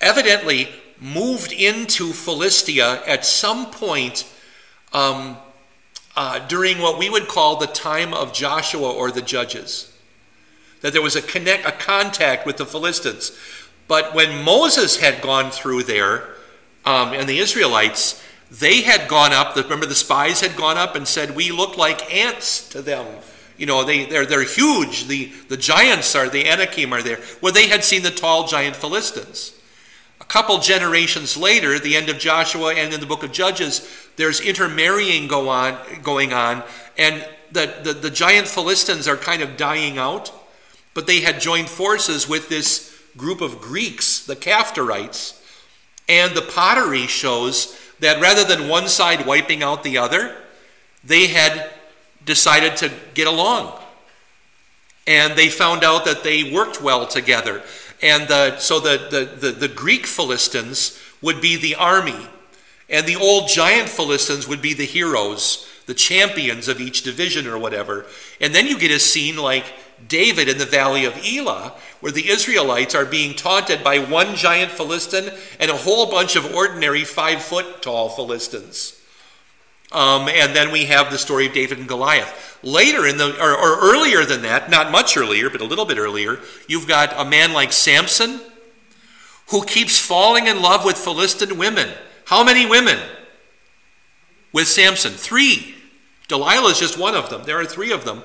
evidently 0.00 0.68
moved 1.00 1.52
into 1.52 2.12
Philistia 2.12 3.02
at 3.06 3.24
some 3.24 3.70
point 3.70 4.30
um, 4.92 5.36
uh, 6.16 6.46
during 6.46 6.78
what 6.78 6.98
we 6.98 7.10
would 7.10 7.28
call 7.28 7.56
the 7.56 7.66
time 7.66 8.14
of 8.14 8.32
Joshua 8.32 8.90
or 8.90 9.10
the 9.10 9.22
judges. 9.22 9.92
That 10.80 10.92
there 10.92 11.02
was 11.02 11.16
a, 11.16 11.22
connect, 11.22 11.66
a 11.66 11.72
contact 11.72 12.46
with 12.46 12.56
the 12.56 12.66
Philistines. 12.66 13.36
But 13.88 14.14
when 14.14 14.44
Moses 14.44 14.98
had 14.98 15.20
gone 15.20 15.50
through 15.50 15.84
there 15.84 16.28
um, 16.84 17.12
and 17.12 17.28
the 17.28 17.38
Israelites, 17.38 18.22
they 18.50 18.82
had 18.82 19.08
gone 19.08 19.32
up, 19.32 19.56
remember 19.56 19.86
the 19.86 19.94
spies 19.94 20.40
had 20.40 20.56
gone 20.56 20.76
up 20.76 20.94
and 20.94 21.08
said, 21.08 21.34
We 21.34 21.50
look 21.50 21.76
like 21.76 22.14
ants 22.14 22.68
to 22.70 22.82
them. 22.82 23.06
You 23.56 23.66
know, 23.66 23.84
they, 23.84 24.04
they're, 24.04 24.26
they're 24.26 24.44
huge. 24.44 25.06
The, 25.06 25.32
the 25.48 25.56
giants 25.56 26.14
are, 26.14 26.28
the 26.28 26.48
Anakim 26.48 26.92
are 26.92 27.02
there. 27.02 27.20
Well, 27.40 27.52
they 27.52 27.68
had 27.68 27.84
seen 27.84 28.02
the 28.02 28.10
tall 28.10 28.46
giant 28.46 28.76
Philistines. 28.76 29.53
A 30.24 30.26
couple 30.26 30.58
generations 30.58 31.36
later, 31.36 31.78
the 31.78 31.96
end 31.96 32.08
of 32.08 32.18
Joshua 32.18 32.74
and 32.74 32.94
in 32.94 33.00
the 33.00 33.06
book 33.06 33.22
of 33.22 33.30
Judges, 33.30 33.86
there's 34.16 34.40
intermarrying 34.40 35.28
go 35.28 35.50
on, 35.50 35.76
going 36.02 36.32
on, 36.32 36.62
and 36.96 37.26
the, 37.52 37.72
the, 37.82 37.92
the 37.92 38.10
giant 38.10 38.48
Philistines 38.48 39.06
are 39.06 39.18
kind 39.18 39.42
of 39.42 39.58
dying 39.58 39.98
out, 39.98 40.32
but 40.94 41.06
they 41.06 41.20
had 41.20 41.40
joined 41.40 41.68
forces 41.68 42.28
with 42.28 42.48
this 42.48 42.98
group 43.18 43.42
of 43.42 43.60
Greeks, 43.60 44.24
the 44.24 44.34
Caphtorites, 44.34 45.40
and 46.08 46.34
the 46.34 46.42
pottery 46.42 47.06
shows 47.06 47.78
that 48.00 48.20
rather 48.20 48.44
than 48.44 48.68
one 48.68 48.88
side 48.88 49.26
wiping 49.26 49.62
out 49.62 49.82
the 49.82 49.98
other, 49.98 50.36
they 51.04 51.28
had 51.28 51.70
decided 52.24 52.76
to 52.78 52.90
get 53.12 53.26
along. 53.26 53.78
And 55.06 55.36
they 55.36 55.48
found 55.48 55.84
out 55.84 56.06
that 56.06 56.24
they 56.24 56.50
worked 56.50 56.80
well 56.80 57.06
together. 57.06 57.62
And 58.04 58.28
the, 58.28 58.58
so 58.58 58.80
the, 58.80 59.08
the, 59.10 59.24
the, 59.24 59.52
the 59.52 59.68
Greek 59.68 60.04
Philistines 60.04 61.00
would 61.22 61.40
be 61.40 61.56
the 61.56 61.74
army, 61.74 62.28
and 62.90 63.06
the 63.06 63.16
old 63.16 63.48
giant 63.48 63.88
Philistines 63.88 64.46
would 64.46 64.60
be 64.60 64.74
the 64.74 64.84
heroes, 64.84 65.66
the 65.86 65.94
champions 65.94 66.68
of 66.68 66.82
each 66.82 67.02
division 67.02 67.46
or 67.46 67.58
whatever. 67.58 68.04
And 68.42 68.54
then 68.54 68.66
you 68.66 68.78
get 68.78 68.90
a 68.90 68.98
scene 68.98 69.38
like 69.38 69.64
David 70.06 70.50
in 70.50 70.58
the 70.58 70.66
valley 70.66 71.06
of 71.06 71.16
Elah, 71.24 71.72
where 72.00 72.12
the 72.12 72.28
Israelites 72.28 72.94
are 72.94 73.06
being 73.06 73.34
taunted 73.34 73.82
by 73.82 73.98
one 73.98 74.36
giant 74.36 74.70
Philistine 74.70 75.30
and 75.58 75.70
a 75.70 75.76
whole 75.76 76.10
bunch 76.10 76.36
of 76.36 76.54
ordinary 76.54 77.04
five 77.04 77.42
foot 77.42 77.80
tall 77.80 78.10
Philistines. 78.10 78.93
Um, 79.94 80.28
and 80.28 80.54
then 80.56 80.72
we 80.72 80.86
have 80.86 81.10
the 81.10 81.18
story 81.18 81.46
of 81.46 81.52
David 81.52 81.78
and 81.78 81.86
Goliath. 81.86 82.58
Later 82.62 83.06
in 83.06 83.16
the, 83.16 83.40
or, 83.40 83.52
or 83.52 83.92
earlier 83.92 84.24
than 84.24 84.42
that, 84.42 84.68
not 84.68 84.90
much 84.90 85.16
earlier, 85.16 85.48
but 85.48 85.60
a 85.60 85.64
little 85.64 85.84
bit 85.84 85.98
earlier, 85.98 86.40
you've 86.66 86.88
got 86.88 87.14
a 87.16 87.24
man 87.24 87.52
like 87.52 87.72
Samson 87.72 88.40
who 89.50 89.64
keeps 89.64 89.98
falling 89.98 90.46
in 90.46 90.60
love 90.60 90.84
with 90.84 90.96
Philistine 90.96 91.58
women. 91.58 91.90
How 92.24 92.42
many 92.42 92.66
women 92.66 92.98
with 94.52 94.66
Samson? 94.66 95.12
Three. 95.12 95.74
Delilah 96.26 96.70
is 96.70 96.80
just 96.80 96.98
one 96.98 97.14
of 97.14 97.30
them. 97.30 97.44
There 97.44 97.60
are 97.60 97.66
three 97.66 97.92
of 97.92 98.04
them. 98.04 98.24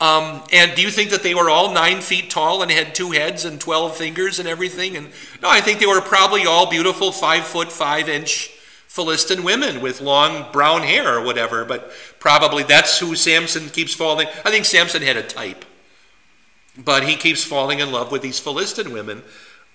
Um, 0.00 0.42
and 0.52 0.74
do 0.74 0.82
you 0.82 0.90
think 0.90 1.10
that 1.10 1.22
they 1.22 1.34
were 1.34 1.48
all 1.48 1.72
nine 1.72 2.00
feet 2.00 2.30
tall 2.30 2.62
and 2.62 2.70
had 2.70 2.94
two 2.94 3.12
heads 3.12 3.44
and 3.44 3.60
12 3.60 3.96
fingers 3.96 4.38
and 4.40 4.48
everything? 4.48 4.96
And 4.96 5.10
no, 5.40 5.48
I 5.48 5.60
think 5.60 5.78
they 5.78 5.86
were 5.86 6.00
probably 6.00 6.46
all 6.46 6.68
beautiful 6.68 7.12
five 7.12 7.44
foot, 7.44 7.70
five 7.70 8.08
inch 8.08 8.50
Philistine 8.94 9.42
women 9.42 9.80
with 9.80 10.00
long 10.00 10.52
brown 10.52 10.82
hair 10.82 11.18
or 11.18 11.24
whatever, 11.24 11.64
but 11.64 11.90
probably 12.20 12.62
that's 12.62 13.00
who 13.00 13.16
Samson 13.16 13.68
keeps 13.68 13.92
falling. 13.92 14.28
I 14.44 14.52
think 14.52 14.64
Samson 14.64 15.02
had 15.02 15.16
a 15.16 15.22
type, 15.24 15.64
but 16.78 17.02
he 17.02 17.16
keeps 17.16 17.42
falling 17.42 17.80
in 17.80 17.90
love 17.90 18.12
with 18.12 18.22
these 18.22 18.38
Philistine 18.38 18.92
women. 18.92 19.24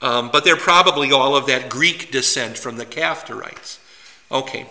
Um, 0.01 0.29
but 0.31 0.45
they're 0.45 0.55
probably 0.55 1.11
all 1.11 1.35
of 1.35 1.47
that 1.47 1.67
Greek 1.67 2.13
descent 2.13 2.57
from 2.57 2.77
the 2.77 2.85
Caphtorites. 2.85 3.81
Okay. 4.31 4.67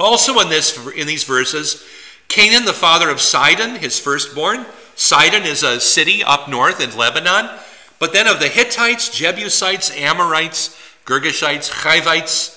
Also 0.00 0.40
in 0.40 0.48
this 0.48 0.76
in 0.96 1.06
these 1.06 1.22
verses, 1.22 1.86
Canaan, 2.26 2.64
the 2.64 2.72
father 2.72 3.08
of 3.08 3.20
Sidon, 3.20 3.76
his 3.76 4.00
firstborn. 4.00 4.66
Sidon 4.96 5.44
is 5.44 5.62
a 5.62 5.78
city 5.78 6.24
up 6.24 6.48
north 6.48 6.80
in 6.80 6.98
Lebanon. 6.98 7.56
But 8.00 8.12
then 8.12 8.26
of 8.26 8.40
the 8.40 8.48
Hittites, 8.48 9.16
Jebusites, 9.16 9.96
Amorites, 9.96 10.76
Girgashites, 11.04 11.70
Hivites, 11.70 12.54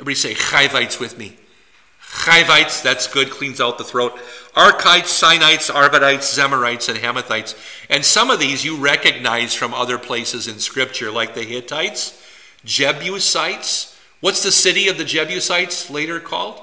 Everybody 0.00 0.14
say 0.14 0.32
Chivites 0.32 0.98
with 0.98 1.18
me. 1.18 1.36
Chivites, 2.02 2.82
that's 2.82 3.06
good, 3.06 3.28
cleans 3.28 3.60
out 3.60 3.76
the 3.76 3.84
throat. 3.84 4.18
Arkites, 4.54 5.12
Sinites, 5.12 5.70
Arvadites, 5.70 6.34
Zemarites, 6.34 6.88
and 6.88 6.98
Hamathites. 6.98 7.54
And 7.90 8.02
some 8.02 8.30
of 8.30 8.40
these 8.40 8.64
you 8.64 8.78
recognize 8.78 9.52
from 9.52 9.74
other 9.74 9.98
places 9.98 10.48
in 10.48 10.58
Scripture, 10.58 11.10
like 11.10 11.34
the 11.34 11.42
Hittites, 11.42 12.18
Jebusites. 12.64 14.00
What's 14.20 14.42
the 14.42 14.50
city 14.50 14.88
of 14.88 14.96
the 14.96 15.04
Jebusites 15.04 15.90
later 15.90 16.18
called? 16.18 16.62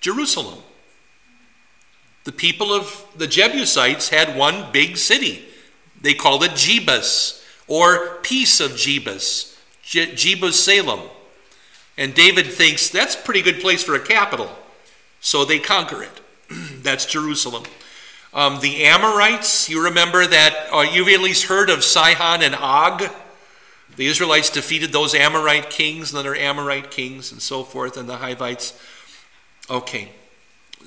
Jerusalem. 0.00 0.60
The 2.24 2.32
people 2.32 2.72
of 2.72 3.06
the 3.14 3.26
Jebusites 3.26 4.08
had 4.08 4.38
one 4.38 4.72
big 4.72 4.96
city. 4.96 5.44
They 6.00 6.14
called 6.14 6.44
it 6.44 6.52
Jebus 6.52 7.44
or 7.68 8.16
peace 8.22 8.58
of 8.58 8.70
Jebus, 8.70 9.54
Je- 9.82 10.14
Jebus 10.14 10.54
Salem. 10.54 11.00
And 11.96 12.14
David 12.14 12.46
thinks 12.46 12.88
that's 12.88 13.14
a 13.14 13.18
pretty 13.18 13.42
good 13.42 13.60
place 13.60 13.82
for 13.82 13.94
a 13.94 14.00
capital. 14.00 14.50
So 15.20 15.44
they 15.44 15.58
conquer 15.58 16.02
it. 16.02 16.20
that's 16.82 17.04
Jerusalem. 17.06 17.64
Um, 18.32 18.60
the 18.60 18.84
Amorites, 18.84 19.68
you 19.68 19.84
remember 19.84 20.26
that, 20.26 20.68
uh, 20.72 20.80
you've 20.80 21.08
at 21.08 21.20
least 21.20 21.46
heard 21.46 21.68
of 21.68 21.82
Sihon 21.82 22.42
and 22.42 22.54
Og. 22.54 23.02
The 23.96 24.06
Israelites 24.06 24.50
defeated 24.50 24.92
those 24.92 25.14
Amorite 25.14 25.68
kings, 25.68 26.12
and 26.12 26.18
other 26.18 26.36
Amorite 26.36 26.90
kings, 26.90 27.32
and 27.32 27.42
so 27.42 27.64
forth, 27.64 27.96
and 27.96 28.08
the 28.08 28.18
Hivites. 28.18 28.80
Okay. 29.68 30.10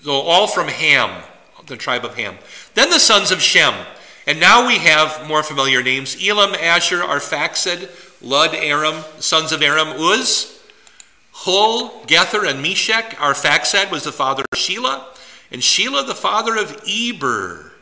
So 0.03 0.13
all 0.13 0.47
from 0.47 0.69
Ham, 0.69 1.23
the 1.67 1.77
tribe 1.77 2.05
of 2.05 2.15
Ham. 2.15 2.37
Then 2.75 2.89
the 2.89 2.99
sons 2.99 3.31
of 3.31 3.41
Shem. 3.41 3.73
And 4.25 4.39
now 4.39 4.65
we 4.65 4.77
have 4.77 5.27
more 5.27 5.43
familiar 5.43 5.83
names 5.83 6.15
Elam, 6.25 6.53
Asshur, 6.53 7.05
Arphaxad, 7.05 7.89
Lud, 8.21 8.55
Aram, 8.55 9.03
sons 9.19 9.51
of 9.51 9.61
Aram, 9.61 9.99
Uz, 9.99 10.52
Hul, 11.33 12.03
Gether, 12.05 12.45
and 12.45 12.61
Meshech. 12.61 13.15
Arphaxad 13.17 13.91
was 13.91 14.03
the 14.03 14.11
father 14.11 14.43
of 14.43 14.59
Shelah 14.59 15.05
and 15.51 15.61
Shelah 15.61 16.05
the 16.05 16.15
father 16.15 16.57
of 16.57 16.83
Eber. 16.87 17.73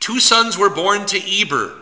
Two 0.00 0.20
sons 0.20 0.56
were 0.56 0.70
born 0.70 1.06
to 1.06 1.18
Eber. 1.18 1.74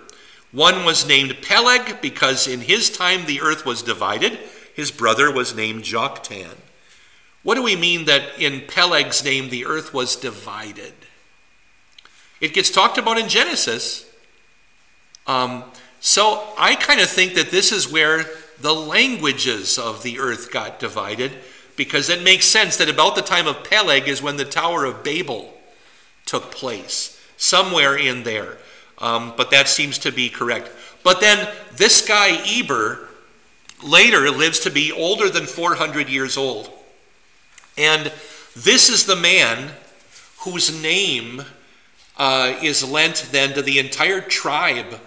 One 0.53 0.85
was 0.85 1.07
named 1.07 1.37
Peleg 1.43 2.01
because 2.01 2.47
in 2.47 2.61
his 2.63 2.91
time 2.91 3.27
the 3.27 3.41
earth 3.41 3.67
was 3.67 3.83
divided. 3.83 4.39
His 4.75 4.91
brother 4.91 5.33
was 5.33 5.55
named 5.55 5.85
Joktan. 5.85 6.57
What 7.43 7.55
do 7.55 7.63
we 7.63 7.77
mean 7.77 8.07
that 8.07 8.39
in 8.39 8.63
Peleg's 8.63 9.23
name 9.25 9.51
the 9.51 9.67
earth 9.67 9.95
was 9.95 10.17
divided? 10.17 10.95
It 12.41 12.53
gets 12.53 12.71
talked 12.71 12.99
about 12.99 13.19
in 13.19 13.29
Genesis. 13.29 14.11
Um, 15.27 15.65
so 16.01 16.47
I 16.59 16.75
kind 16.75 17.01
of 17.01 17.09
think 17.09 17.35
that 17.35 17.51
this 17.51 17.73
is 17.73 17.91
where 17.91 18.27
the 18.61 18.75
languages 18.75 19.79
of 19.79 20.03
the 20.03 20.19
earth 20.19 20.51
got 20.51 20.79
divided 20.79 21.33
because 21.77 22.09
it 22.09 22.23
makes 22.23 22.47
sense 22.47 22.77
that 22.79 22.89
about 22.89 23.15
the 23.15 23.23
time 23.23 23.47
of 23.47 23.65
Peleg 23.65 24.09
is 24.09 24.23
when 24.23 24.37
the 24.37 24.45
Tower 24.45 24.85
of 24.85 25.05
Babel 25.05 25.53
took 26.25 26.51
place, 26.51 27.21
somewhere 27.37 27.97
in 27.97 28.23
there. 28.23 28.59
Um, 28.99 29.35
but 29.37 29.51
that 29.51 29.69
seems 29.69 29.99
to 29.99 30.13
be 30.13 30.29
correct. 30.29 30.71
But 31.03 31.21
then 31.21 31.53
this 31.75 32.07
guy, 32.07 32.39
Eber, 32.47 33.09
later 33.83 34.31
lives 34.31 34.61
to 34.61 34.71
be 34.71 34.91
older 34.91 35.29
than 35.29 35.45
400 35.45 36.09
years 36.09 36.37
old. 36.37 36.71
And 37.77 38.11
this 38.55 38.89
is 38.89 39.05
the 39.05 39.17
man 39.17 39.73
whose 40.41 40.83
name 40.83 41.43
uh, 42.17 42.59
is 42.63 42.89
lent 42.89 43.29
then 43.31 43.53
to 43.53 43.63
the 43.63 43.79
entire 43.79 44.23
tribe 44.23 44.99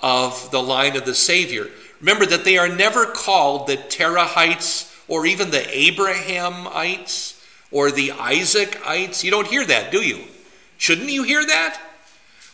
of 0.00 0.50
the 0.50 0.62
line 0.62 0.96
of 0.96 1.04
the 1.04 1.14
Savior. 1.14 1.68
Remember 2.04 2.26
that 2.26 2.44
they 2.44 2.58
are 2.58 2.68
never 2.68 3.06
called 3.06 3.66
the 3.66 3.78
Terahites 3.78 4.94
or 5.08 5.24
even 5.24 5.50
the 5.50 5.66
Abrahamites 5.74 7.42
or 7.70 7.90
the 7.90 8.10
Isaacites. 8.10 9.24
You 9.24 9.30
don't 9.30 9.46
hear 9.46 9.64
that, 9.64 9.90
do 9.90 10.02
you? 10.02 10.24
Shouldn't 10.76 11.08
you 11.08 11.22
hear 11.22 11.46
that? 11.46 11.80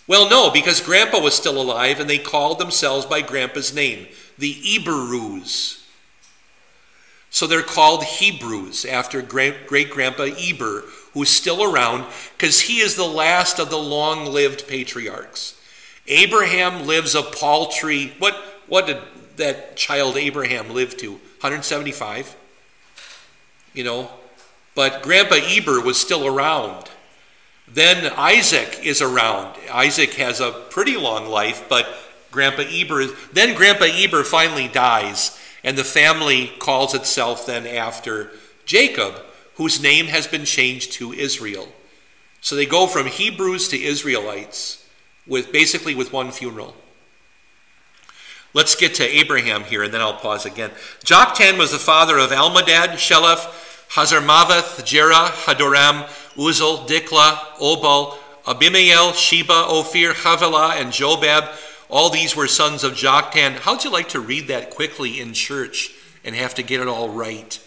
Well, 0.07 0.31
no, 0.31 0.53
because 0.53 0.81
Grandpa 0.81 1.19
was 1.19 1.35
still 1.35 1.61
alive 1.61 1.99
and 1.99 2.09
they 2.09 2.19
called 2.19 2.61
themselves 2.61 3.07
by 3.07 3.23
Grandpa's 3.23 3.75
name, 3.75 4.07
the 4.39 4.55
Eberus. 4.55 5.85
So 7.31 7.49
they're 7.49 7.63
called 7.63 8.05
Hebrews 8.05 8.85
after 8.85 9.21
great 9.21 9.91
Grandpa 9.91 10.29
Eber, 10.39 10.85
who's 11.13 11.29
still 11.29 11.65
around 11.65 12.07
because 12.39 12.61
he 12.61 12.79
is 12.79 12.95
the 12.95 13.03
last 13.03 13.59
of 13.59 13.69
the 13.69 13.79
long 13.79 14.27
lived 14.27 14.69
patriarchs. 14.69 15.61
Abraham 16.07 16.87
lives 16.87 17.17
a 17.17 17.23
paltry, 17.23 18.15
what, 18.21 18.37
what 18.69 18.87
did 18.87 18.99
that 19.37 19.77
child 19.77 20.17
Abraham 20.17 20.71
lived 20.71 20.99
to? 21.01 21.13
175? 21.13 22.37
you 23.73 23.85
know. 23.85 24.11
But 24.75 25.03
Grandpa 25.03 25.37
Eber 25.37 25.81
was 25.81 25.99
still 25.99 26.27
around. 26.27 26.89
Then 27.69 28.13
Isaac 28.17 28.81
is 28.85 29.03
around. 29.03 29.57
Isaac 29.71 30.15
has 30.15 30.41
a 30.41 30.53
pretty 30.71 30.97
long 30.97 31.27
life, 31.27 31.69
but 31.69 31.87
Grandpa 32.31 32.63
Eber 32.63 33.01
is. 33.03 33.13
Then 33.33 33.57
Grandpa 33.57 33.87
Eber 33.87 34.25
finally 34.25 34.69
dies, 34.69 35.39
and 35.63 35.77
the 35.77 35.85
family 35.85 36.53
calls 36.59 36.95
itself 36.95 37.47
then 37.47 37.67
after 37.67 38.31
Jacob, 38.65 39.21
whose 39.57 39.83
name 39.83 40.07
has 40.07 40.27
been 40.27 40.45
changed 40.45 40.93
to 40.93 41.13
Israel. 41.13 41.69
So 42.41 42.57
they 42.57 42.67
go 42.67 42.87
from 42.87 43.07
Hebrews 43.07 43.69
to 43.69 43.81
Israelites 43.81 44.87
with 45.27 45.53
basically 45.53 45.95
with 45.95 46.13
one 46.13 46.31
funeral. 46.31 46.75
Let's 48.53 48.75
get 48.75 48.97
to 48.97 49.05
Abraham 49.05 49.63
here, 49.63 49.85
and 49.85 49.95
then 49.95 50.01
I'll 50.01 50.15
pause 50.15 50.45
again. 50.45 50.71
Joktan 51.05 51.57
was 51.57 51.71
the 51.71 51.79
father 51.79 52.19
of 52.19 52.31
Almodad, 52.31 52.95
Sheleph, 52.95 53.47
Hazarmaveth, 53.91 54.85
Jerah, 54.85 55.29
Hadoram, 55.29 56.07
Uzal, 56.35 56.89
Dikla, 56.89 57.37
Obal, 57.61 58.17
Abimael, 58.47 59.13
Sheba, 59.13 59.53
Ophir, 59.53 60.13
Havilah, 60.15 60.81
and 60.81 60.93
Jobab. 60.93 61.49
All 61.89 62.11
these 62.11 62.35
were 62.35 62.49
sons 62.49 62.83
of 62.83 62.95
Joktan. 62.95 63.59
How'd 63.59 63.85
you 63.85 63.91
like 63.91 64.09
to 64.11 64.21
read 64.21 64.49
that 64.49 64.71
quickly 64.71 65.21
in 65.21 65.33
church 65.33 65.93
and 66.25 66.35
have 66.35 66.55
to 66.55 66.63
get 66.63 66.81
it 66.81 66.89
all 66.89 67.09
right? 67.09 67.61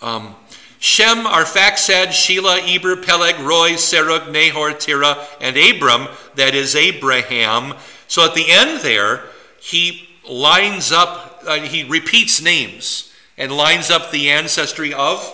Um, 0.00 0.34
Shem, 0.78 1.24
Arphaxad, 1.24 2.08
Shelah, 2.08 2.74
Eber, 2.74 2.96
Peleg, 2.96 3.34
Reu, 3.34 3.74
Serug, 3.74 4.32
Nahor, 4.32 4.72
Terah, 4.72 5.26
and 5.38 5.56
Abram, 5.58 6.08
that 6.36 6.54
is 6.54 6.74
Abraham. 6.74 7.74
So 8.08 8.24
at 8.24 8.34
the 8.34 8.50
end 8.50 8.80
there, 8.80 9.24
he 9.60 10.08
lines 10.28 10.92
up, 10.92 11.42
uh, 11.46 11.60
he 11.60 11.84
repeats 11.84 12.42
names 12.42 13.12
and 13.36 13.52
lines 13.52 13.90
up 13.90 14.10
the 14.10 14.30
ancestry 14.30 14.92
of 14.92 15.32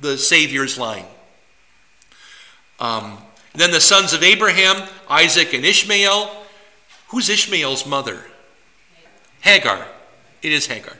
the 0.00 0.16
Savior's 0.16 0.78
line. 0.78 1.06
Um, 2.80 3.18
then 3.54 3.70
the 3.70 3.80
sons 3.80 4.12
of 4.12 4.22
Abraham, 4.22 4.88
Isaac, 5.08 5.52
and 5.52 5.64
Ishmael. 5.64 6.30
Who's 7.08 7.28
Ishmael's 7.28 7.86
mother? 7.86 8.24
Hagar. 9.40 9.86
It 10.42 10.52
is 10.52 10.66
Hagar. 10.66 10.96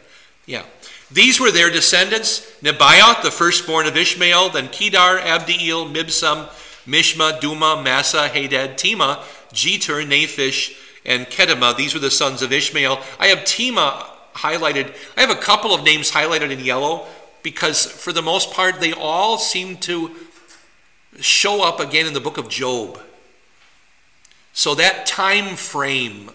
Yeah. 0.47 0.65
These 1.11 1.41
were 1.41 1.51
their 1.51 1.71
descendants 1.71 2.41
Nebaioth, 2.63 3.23
the 3.23 3.31
firstborn 3.31 3.87
of 3.87 3.97
Ishmael, 3.97 4.51
then 4.51 4.69
Kedar, 4.69 5.19
Abdiel, 5.19 5.91
Mibsam, 5.93 6.49
Mishma, 6.87 7.41
Duma, 7.41 7.81
Massa, 7.83 8.29
Hadad, 8.29 8.77
Tema, 8.77 9.25
Jetur, 9.53 10.07
Naphish, 10.07 10.77
and 11.09 11.27
Kedemah. 11.27 11.77
These 11.77 11.95
were 11.95 12.01
the 12.01 12.11
sons 12.11 12.43
of 12.43 12.53
Ishmael. 12.53 13.01
I 13.19 13.29
have 13.29 13.45
Tema 13.45 14.07
highlighted. 14.35 14.95
I 15.17 15.23
have 15.23 15.31
a 15.31 15.41
couple 15.41 15.75
of 15.75 15.83
names 15.83 16.13
highlighted 16.13 16.53
in 16.53 16.61
yellow 16.61 17.07
because, 17.43 17.85
for 17.87 18.13
the 18.13 18.23
most 18.23 18.53
part, 18.53 18.79
they 18.79 18.93
all 18.93 19.39
seem 19.39 19.79
to 19.79 20.15
show 21.21 21.67
up 21.67 21.81
again 21.81 22.07
in 22.07 22.13
the 22.13 22.21
book 22.21 22.39
of 22.39 22.49
Job. 22.49 23.01
So 24.53 24.75
that 24.75 25.07
time 25.07 25.57
frame 25.57 26.31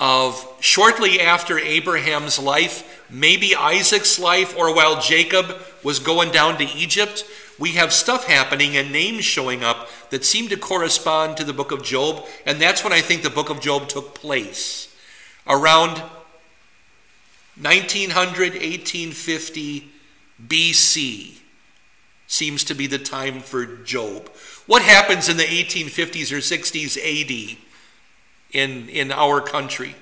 of 0.00 0.46
shortly 0.60 1.20
after 1.20 1.58
Abraham's 1.58 2.38
life, 2.38 3.04
maybe 3.08 3.54
Isaac's 3.54 4.18
life, 4.18 4.58
or 4.58 4.74
while 4.74 5.00
Jacob 5.00 5.56
was 5.82 5.98
going 6.00 6.32
down 6.32 6.58
to 6.58 6.64
Egypt, 6.64 7.24
we 7.58 7.72
have 7.72 7.92
stuff 7.92 8.26
happening 8.26 8.76
and 8.76 8.92
names 8.92 9.24
showing 9.24 9.64
up 9.64 9.88
that 10.10 10.24
seem 10.24 10.48
to 10.48 10.56
correspond 10.56 11.36
to 11.36 11.44
the 11.44 11.52
book 11.52 11.72
of 11.72 11.82
Job. 11.82 12.24
And 12.44 12.60
that's 12.60 12.84
when 12.84 12.92
I 12.92 13.00
think 13.00 13.22
the 13.22 13.30
book 13.30 13.48
of 13.48 13.60
Job 13.60 13.88
took 13.88 14.14
place. 14.14 14.94
Around 15.46 16.02
1900, 17.60 18.52
1850 18.52 19.90
BC 20.46 21.38
seems 22.26 22.64
to 22.64 22.74
be 22.74 22.86
the 22.86 22.98
time 22.98 23.40
for 23.40 23.64
Job. 23.64 24.28
What 24.66 24.82
happens 24.82 25.28
in 25.28 25.36
the 25.36 25.44
1850s 25.44 26.32
or 26.32 26.38
60s 26.38 26.98
AD 26.98 27.56
in, 28.52 28.88
in 28.88 29.12
our 29.12 29.40
country? 29.40 29.94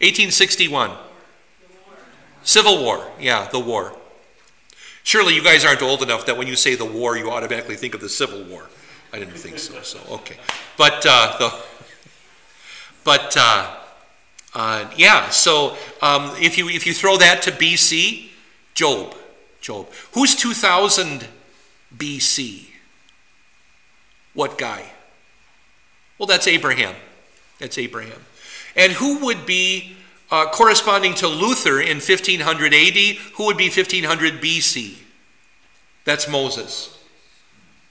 1861. 0.00 0.90
Civil 2.42 2.82
War. 2.82 3.10
Yeah, 3.18 3.48
the 3.50 3.58
war. 3.58 3.96
Surely 5.08 5.34
you 5.34 5.42
guys 5.42 5.64
aren't 5.64 5.80
old 5.80 6.02
enough 6.02 6.26
that 6.26 6.36
when 6.36 6.46
you 6.46 6.54
say 6.54 6.74
the 6.74 6.84
war, 6.84 7.16
you 7.16 7.30
automatically 7.30 7.76
think 7.76 7.94
of 7.94 8.02
the 8.02 8.10
Civil 8.10 8.42
War. 8.42 8.68
I 9.10 9.18
didn't 9.18 9.38
think 9.38 9.58
so. 9.58 9.80
So 9.80 9.98
okay, 10.16 10.36
but 10.76 11.06
uh, 11.08 11.34
the 11.38 11.54
but 13.04 13.34
uh, 13.34 13.74
uh, 14.54 14.90
yeah. 14.98 15.30
So 15.30 15.78
um, 16.02 16.32
if 16.38 16.58
you 16.58 16.68
if 16.68 16.86
you 16.86 16.92
throw 16.92 17.16
that 17.16 17.40
to 17.44 17.52
BC, 17.52 18.28
Job, 18.74 19.14
Job. 19.62 19.88
Who's 20.12 20.34
2000 20.34 21.26
BC? 21.96 22.66
What 24.34 24.58
guy? 24.58 24.90
Well, 26.18 26.26
that's 26.26 26.46
Abraham. 26.46 26.94
That's 27.58 27.78
Abraham. 27.78 28.26
And 28.76 28.92
who 28.92 29.24
would 29.24 29.46
be 29.46 29.96
uh, 30.30 30.50
corresponding 30.50 31.14
to 31.14 31.28
Luther 31.28 31.80
in 31.80 31.96
1500 31.96 32.74
AD, 32.74 33.16
who 33.34 33.46
would 33.46 33.56
be 33.56 33.68
1500 33.68 34.34
BC? 34.40 34.96
That's 36.04 36.28
Moses. 36.28 36.98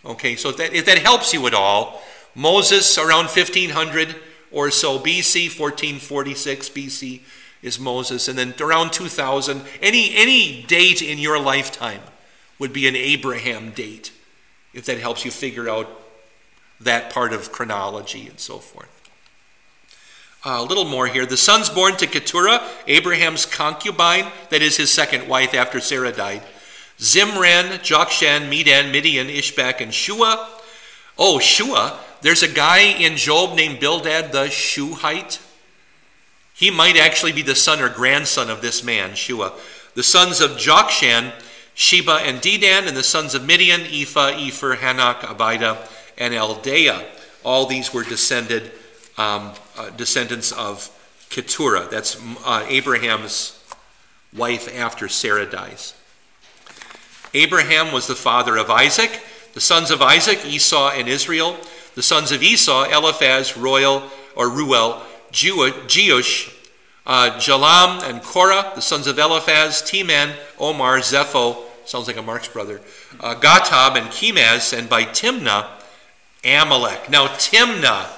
Okay, 0.06 0.36
so 0.36 0.50
if 0.50 0.58
that, 0.58 0.73
if 0.73 0.86
that 0.86 1.00
helps 1.00 1.34
you 1.34 1.45
at 1.47 1.54
all, 1.54 2.02
Moses 2.36 2.97
around 2.97 3.26
1500, 3.26 4.15
or 4.52 4.71
so 4.71 5.00
BC, 5.00 5.47
1446 5.60 6.69
BC 6.69 7.21
is 7.62 7.80
Moses, 7.80 8.28
and 8.28 8.38
then 8.38 8.54
around 8.62 8.93
2000, 8.93 9.63
any, 9.82 10.15
any 10.15 10.63
date 10.63 11.02
in 11.02 11.17
your 11.17 11.39
lifetime 11.39 12.02
would 12.60 12.71
be 12.71 12.88
an 12.88 12.95
Abraham 12.95 13.71
date, 13.71 14.12
if 14.73 14.86
that 14.86 15.00
helps 15.00 15.26
you 15.26 15.32
figure 15.32 15.67
out 15.67 15.89
that 16.80 17.12
part 17.12 17.34
of 17.34 17.52
chronology 17.52 18.28
and 18.28 18.39
so 18.39 18.60
forth. 18.60 18.96
A 20.45 20.63
little 20.63 20.86
more 20.86 21.08
here. 21.08 21.26
The 21.26 21.38
sons 21.38 21.69
born 21.69 21.97
to 21.97 22.08
Keturah, 22.08 22.65
Abraham's 22.88 23.45
concubine, 23.45 24.32
that 24.50 24.62
is 24.62 24.78
his 24.78 24.91
second 24.91 25.28
wife 25.28 25.54
after 25.54 25.80
Sarah 25.80 26.12
died. 26.12 26.43
Zimran, 27.00 27.80
Jokshan, 27.80 28.50
Medan, 28.50 28.91
Midian, 28.91 29.28
Ishbak, 29.28 29.82
and 29.82 29.93
Shua. 29.93 30.50
Oh, 31.17 31.39
Shua. 31.39 32.00
There's 32.21 32.43
a 32.43 32.47
guy 32.47 32.80
in 32.80 33.17
Job 33.17 33.56
named 33.56 33.80
Bildad 33.80 34.32
the 34.32 34.50
Shuhite. 34.50 35.39
He 36.54 36.71
might 36.71 36.97
actually 36.97 37.34
be 37.34 37.43
the 37.43 37.54
son 37.54 37.80
or 37.80 37.89
grandson 37.89 38.50
of 38.50 38.62
this 38.62 38.84
man, 38.84 39.13
Shua. 39.13 39.54
The 39.93 40.04
sons 40.04 40.41
of 40.41 40.52
Jokshan, 40.52 41.34
Sheba 41.76 42.21
and 42.23 42.41
Dedan, 42.41 42.88
and 42.88 42.97
the 42.97 43.04
sons 43.04 43.36
of 43.36 43.45
Midian, 43.45 43.82
Ephah, 43.82 44.32
Epher, 44.32 44.76
Hanok, 44.78 45.19
Abida, 45.19 45.78
and 46.17 46.34
Eldaah. 46.34 47.06
All 47.43 47.67
these 47.67 47.93
were 47.93 48.04
descended, 48.04 48.71
um, 49.19 49.52
uh, 49.78 49.90
descendants 49.92 50.52
of 50.52 50.90
Keturah. 51.30 51.88
That's 51.90 52.18
uh, 52.46 52.66
Abraham's 52.68 53.60
wife 54.36 54.74
after 54.76 55.08
Sarah 55.08 55.46
dies. 55.46 55.94
Abraham 57.34 57.92
was 57.92 58.08
the 58.08 58.16
father 58.16 58.58
of 58.58 58.70
Isaac. 58.70 59.22
The 59.54 59.62
sons 59.62 59.92
of 59.92 60.02
Isaac, 60.02 60.46
Esau 60.46 60.92
and 60.92 61.08
Israel. 61.08 61.58
The 61.96 62.04
sons 62.04 62.32
of 62.32 62.44
Esau, 62.44 62.86
Eliphaz, 62.86 63.58
Royal, 63.58 64.04
or 64.36 64.50
Ruel, 64.50 65.02
Jeush, 65.32 66.54
uh, 67.06 67.32
Jalam, 67.38 68.08
and 68.08 68.22
Korah. 68.22 68.72
The 68.76 68.82
sons 68.82 69.08
of 69.08 69.18
Eliphaz, 69.18 69.82
Teman, 69.82 70.36
Omar, 70.60 71.00
Zepho, 71.00 71.58
sounds 71.86 72.08
like 72.08 72.18
a 72.18 72.22
Marx 72.22 72.48
brother, 72.48 72.82
uh, 73.20 73.36
Gatam, 73.36 73.98
and 73.98 74.08
Chemaz, 74.08 74.78
and 74.78 74.88
by 74.88 75.04
Timnah, 75.04 75.68
Amalek. 76.44 77.10
Now, 77.10 77.28
Timnah, 77.28 78.10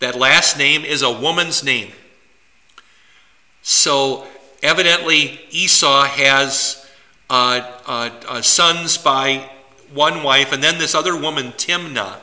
that 0.00 0.14
last 0.14 0.58
name 0.58 0.84
is 0.84 1.02
a 1.02 1.10
woman's 1.10 1.64
name. 1.64 1.92
So, 3.62 4.26
evidently, 4.62 5.40
Esau 5.50 6.04
has 6.04 6.86
uh, 7.28 7.78
uh, 7.86 8.10
uh, 8.28 8.42
sons 8.42 8.98
by 8.98 9.50
one 9.92 10.22
wife, 10.22 10.52
and 10.52 10.62
then 10.62 10.78
this 10.78 10.94
other 10.94 11.16
woman, 11.16 11.52
Timnah, 11.52 12.18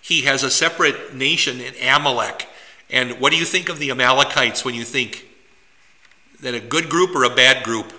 he 0.00 0.22
has 0.22 0.42
a 0.42 0.50
separate 0.50 1.14
nation 1.14 1.60
in 1.60 1.74
Amalek. 1.86 2.48
And 2.90 3.20
what 3.20 3.30
do 3.30 3.38
you 3.38 3.44
think 3.44 3.68
of 3.68 3.78
the 3.78 3.90
Amalekites 3.90 4.64
when 4.64 4.74
you 4.74 4.84
think 4.84 5.26
that 6.40 6.54
a 6.54 6.60
good 6.60 6.88
group 6.88 7.14
or 7.14 7.24
a 7.24 7.34
bad 7.34 7.62
group? 7.62 7.92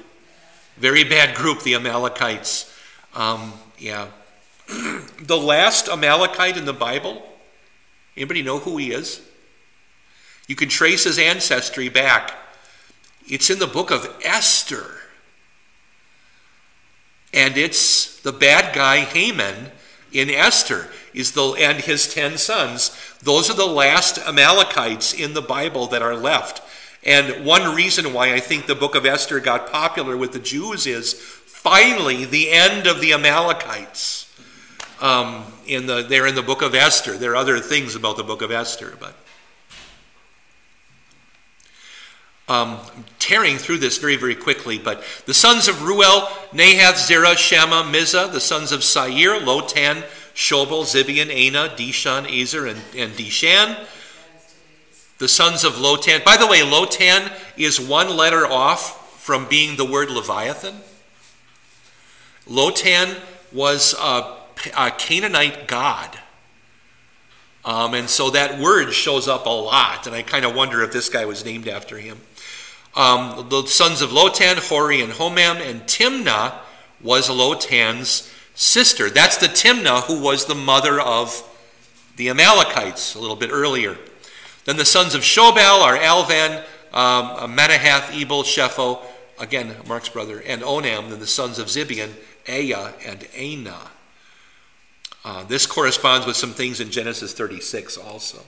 Very 0.77 1.03
bad 1.03 1.35
group, 1.35 1.61
the 1.61 1.75
Amalekites. 1.75 2.73
Um, 3.13 3.53
yeah. 3.77 4.07
the 4.67 5.37
last 5.37 5.87
Amalekite 5.87 6.57
in 6.57 6.65
the 6.65 6.73
Bible, 6.73 7.21
anybody 8.15 8.41
know 8.41 8.59
who 8.59 8.77
he 8.77 8.91
is? 8.91 9.21
You 10.47 10.55
can 10.55 10.69
trace 10.69 11.03
his 11.03 11.19
ancestry 11.19 11.89
back. 11.89 12.33
It's 13.27 13.49
in 13.49 13.59
the 13.59 13.67
book 13.67 13.91
of 13.91 14.11
Esther. 14.23 14.97
And 17.33 17.57
it's 17.57 18.19
the 18.21 18.31
bad 18.31 18.73
guy 18.73 19.01
Haman 19.01 19.71
in 20.11 20.29
Esther 20.29 20.89
is 21.13 21.33
the 21.33 21.53
and 21.59 21.79
his 21.79 22.11
10 22.11 22.37
sons. 22.37 22.95
Those 23.21 23.49
are 23.49 23.55
the 23.55 23.65
last 23.65 24.17
Amalekites 24.17 25.13
in 25.13 25.33
the 25.33 25.41
Bible 25.41 25.87
that 25.87 26.01
are 26.01 26.15
left. 26.15 26.61
And 27.03 27.45
one 27.45 27.75
reason 27.75 28.13
why 28.13 28.33
I 28.33 28.39
think 28.39 28.65
the 28.65 28.75
book 28.75 28.95
of 28.95 29.05
Esther 29.05 29.39
got 29.39 29.71
popular 29.71 30.17
with 30.17 30.33
the 30.33 30.39
Jews 30.39 30.85
is 30.85 31.13
finally 31.13 32.25
the 32.25 32.51
end 32.51 32.87
of 32.87 33.01
the 33.01 33.13
Amalekites. 33.13 34.28
Um, 35.01 35.45
in 35.65 35.85
the, 35.85 36.03
they're 36.03 36.27
in 36.27 36.35
the 36.35 36.41
book 36.41 36.61
of 36.61 36.75
Esther. 36.75 37.17
There 37.17 37.31
are 37.31 37.37
other 37.37 37.59
things 37.59 37.95
about 37.95 38.17
the 38.17 38.23
book 38.23 38.41
of 38.41 38.51
Esther, 38.51 38.97
but 38.99 39.15
um, 42.49 42.79
tearing 43.19 43.57
through 43.57 43.77
this 43.77 43.99
very, 43.99 44.15
very 44.15 44.35
quickly, 44.35 44.77
but 44.77 45.03
the 45.25 45.33
sons 45.33 45.67
of 45.67 45.83
Ruel, 45.83 46.27
Nahath, 46.51 46.97
Zerah, 46.97 47.37
Shammah, 47.37 47.83
Mizah, 47.83 48.31
the 48.31 48.39
sons 48.39 48.71
of 48.71 48.83
Seir, 48.83 49.39
Lotan, 49.39 50.03
Shobal, 50.33 50.83
Zibeon, 50.83 51.29
Anah, 51.29 51.75
Dishan, 51.75 52.25
Ezer, 52.25 52.65
and, 52.65 52.81
and 52.97 53.13
Dishan. 53.13 53.77
The 55.19 55.27
sons 55.27 55.63
of 55.63 55.73
Lotan. 55.73 56.23
By 56.23 56.37
the 56.37 56.47
way, 56.47 56.61
Lotan 56.61 57.31
is 57.55 57.79
one 57.79 58.15
letter 58.15 58.45
off 58.47 59.21
from 59.21 59.47
being 59.47 59.75
the 59.75 59.85
word 59.85 60.09
Leviathan. 60.09 60.75
Lotan 62.47 63.15
was 63.51 63.93
a, 63.99 64.38
a 64.75 64.91
Canaanite 64.91 65.67
god. 65.67 66.19
Um, 67.65 67.93
and 67.93 68.09
so 68.09 68.29
that 68.31 68.59
word 68.59 68.91
shows 68.93 69.27
up 69.27 69.45
a 69.45 69.49
lot, 69.49 70.07
and 70.07 70.15
I 70.15 70.21
kind 70.21 70.45
of 70.45 70.55
wonder 70.55 70.81
if 70.81 70.91
this 70.91 71.09
guy 71.09 71.25
was 71.25 71.43
named 71.43 71.67
after 71.67 71.97
him. 71.97 72.19
Um, 72.95 73.47
the 73.49 73.65
sons 73.67 74.01
of 74.01 74.09
Lotan, 74.09 74.57
Hori, 74.69 75.01
and 75.01 75.13
Homam, 75.13 75.61
and 75.61 75.81
Timnah 75.81 76.55
was 77.01 77.29
Lotan's 77.29 78.31
sister. 78.55 79.09
That's 79.09 79.37
the 79.37 79.47
Timnah 79.47 80.03
who 80.03 80.21
was 80.21 80.45
the 80.45 80.55
mother 80.55 80.99
of 80.99 81.43
the 82.15 82.29
Amalekites 82.29 83.15
a 83.15 83.19
little 83.19 83.35
bit 83.35 83.51
earlier. 83.51 83.97
Then 84.65 84.77
the 84.77 84.85
sons 84.85 85.15
of 85.15 85.21
Shobal 85.21 85.81
are 85.81 85.95
Alvan, 85.95 86.63
um, 86.93 87.55
Manahath, 87.55 88.19
Ebal, 88.19 88.43
Shepho, 88.43 88.99
again, 89.39 89.75
Marx 89.87 90.09
brother, 90.09 90.41
and 90.45 90.61
Onam. 90.61 91.09
Then 91.09 91.19
the 91.19 91.27
sons 91.27 91.59
of 91.59 91.67
Zibeon, 91.67 92.11
Aiah, 92.45 92.93
and 93.05 93.27
Anah. 93.37 93.91
Uh, 95.29 95.43
this 95.43 95.67
corresponds 95.67 96.25
with 96.25 96.35
some 96.35 96.53
things 96.53 96.79
in 96.79 96.89
Genesis 96.89 97.33
36 97.33 97.99
also. 97.99 98.41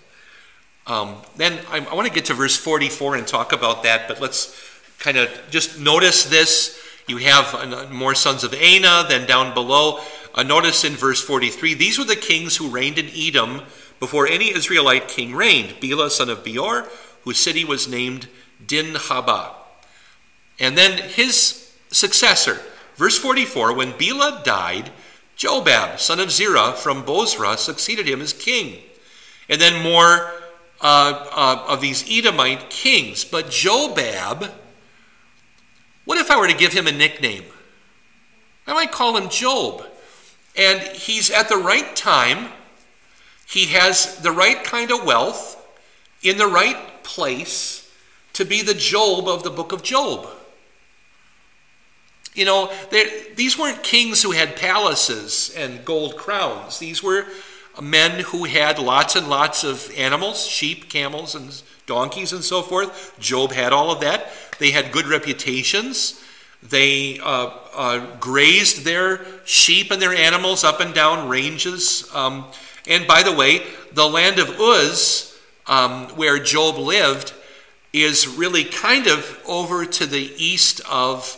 Um, 0.87 1.17
then 1.35 1.59
I, 1.69 1.85
I 1.85 1.93
want 1.93 2.07
to 2.07 2.13
get 2.13 2.25
to 2.25 2.33
verse 2.33 2.57
44 2.57 3.17
and 3.17 3.27
talk 3.27 3.53
about 3.53 3.83
that, 3.83 4.07
but 4.07 4.19
let's 4.19 4.59
kind 4.97 5.15
of 5.15 5.29
just 5.51 5.79
notice 5.79 6.23
this. 6.23 6.83
You 7.07 7.17
have 7.17 7.53
uh, 7.53 7.87
more 7.91 8.15
sons 8.15 8.43
of 8.43 8.55
Anah 8.55 9.05
than 9.07 9.27
down 9.27 9.53
below. 9.53 9.99
Uh, 10.33 10.41
notice 10.41 10.83
in 10.83 10.93
verse 10.93 11.21
43 11.21 11.75
these 11.75 11.99
were 11.99 12.03
the 12.03 12.15
kings 12.15 12.57
who 12.57 12.67
reigned 12.67 12.97
in 12.97 13.11
Edom 13.15 13.61
before 13.99 14.25
any 14.25 14.51
Israelite 14.51 15.07
king 15.07 15.35
reigned 15.35 15.79
Bela, 15.79 16.09
son 16.09 16.29
of 16.29 16.43
Beor, 16.43 16.87
whose 17.25 17.37
city 17.37 17.63
was 17.63 17.87
named 17.87 18.27
Dinhabah. 18.65 19.51
And 20.59 20.75
then 20.75 20.97
his 20.97 21.75
successor, 21.91 22.59
verse 22.95 23.19
44 23.19 23.75
when 23.75 23.95
Bela 23.99 24.41
died, 24.43 24.91
Jobab, 25.41 25.99
son 25.99 26.19
of 26.19 26.31
Zerah 26.31 26.73
from 26.73 27.03
Bozrah, 27.03 27.57
succeeded 27.57 28.07
him 28.07 28.21
as 28.21 28.31
king. 28.31 28.77
And 29.49 29.59
then 29.59 29.81
more 29.81 30.31
uh, 30.81 31.29
uh, 31.31 31.65
of 31.67 31.81
these 31.81 32.05
Edomite 32.07 32.69
kings. 32.69 33.25
But 33.25 33.47
Jobab, 33.47 34.51
what 36.05 36.19
if 36.19 36.29
I 36.29 36.37
were 36.37 36.47
to 36.47 36.53
give 36.53 36.73
him 36.73 36.85
a 36.85 36.91
nickname? 36.91 37.45
I 38.67 38.73
might 38.73 38.91
call 38.91 39.17
him 39.17 39.29
Job. 39.29 39.83
And 40.55 40.79
he's 40.79 41.31
at 41.31 41.49
the 41.49 41.57
right 41.57 41.95
time, 41.95 42.49
he 43.47 43.65
has 43.67 44.17
the 44.17 44.31
right 44.31 44.63
kind 44.63 44.91
of 44.91 45.05
wealth 45.05 45.57
in 46.21 46.37
the 46.37 46.45
right 46.45 47.03
place 47.03 47.91
to 48.33 48.45
be 48.45 48.61
the 48.61 48.75
Job 48.75 49.27
of 49.27 49.41
the 49.41 49.49
book 49.49 49.71
of 49.71 49.81
Job. 49.81 50.27
You 52.33 52.45
know, 52.45 52.71
these 53.35 53.57
weren't 53.57 53.83
kings 53.83 54.23
who 54.23 54.31
had 54.31 54.55
palaces 54.55 55.53
and 55.57 55.83
gold 55.83 56.15
crowns. 56.15 56.79
These 56.79 57.03
were 57.03 57.25
men 57.81 58.21
who 58.21 58.45
had 58.45 58.79
lots 58.79 59.15
and 59.15 59.29
lots 59.29 59.63
of 59.63 59.91
animals 59.97 60.45
sheep, 60.45 60.89
camels, 60.89 61.35
and 61.35 61.61
donkeys, 61.85 62.31
and 62.31 62.43
so 62.43 62.61
forth. 62.61 63.17
Job 63.19 63.51
had 63.51 63.73
all 63.73 63.91
of 63.91 63.99
that. 64.01 64.31
They 64.59 64.71
had 64.71 64.91
good 64.91 65.07
reputations. 65.07 66.23
They 66.63 67.19
uh, 67.19 67.51
uh, 67.73 68.17
grazed 68.19 68.85
their 68.85 69.25
sheep 69.45 69.91
and 69.91 70.01
their 70.01 70.13
animals 70.13 70.63
up 70.63 70.79
and 70.79 70.93
down 70.93 71.27
ranges. 71.27 72.09
Um, 72.13 72.45
and 72.87 73.07
by 73.07 73.23
the 73.23 73.31
way, 73.33 73.63
the 73.93 74.07
land 74.07 74.39
of 74.39 74.59
Uz, 74.59 75.37
um, 75.67 76.07
where 76.09 76.39
Job 76.39 76.77
lived, 76.77 77.33
is 77.93 78.27
really 78.27 78.63
kind 78.63 79.07
of 79.07 79.41
over 79.45 79.85
to 79.85 80.05
the 80.05 80.31
east 80.37 80.81
of 80.89 81.37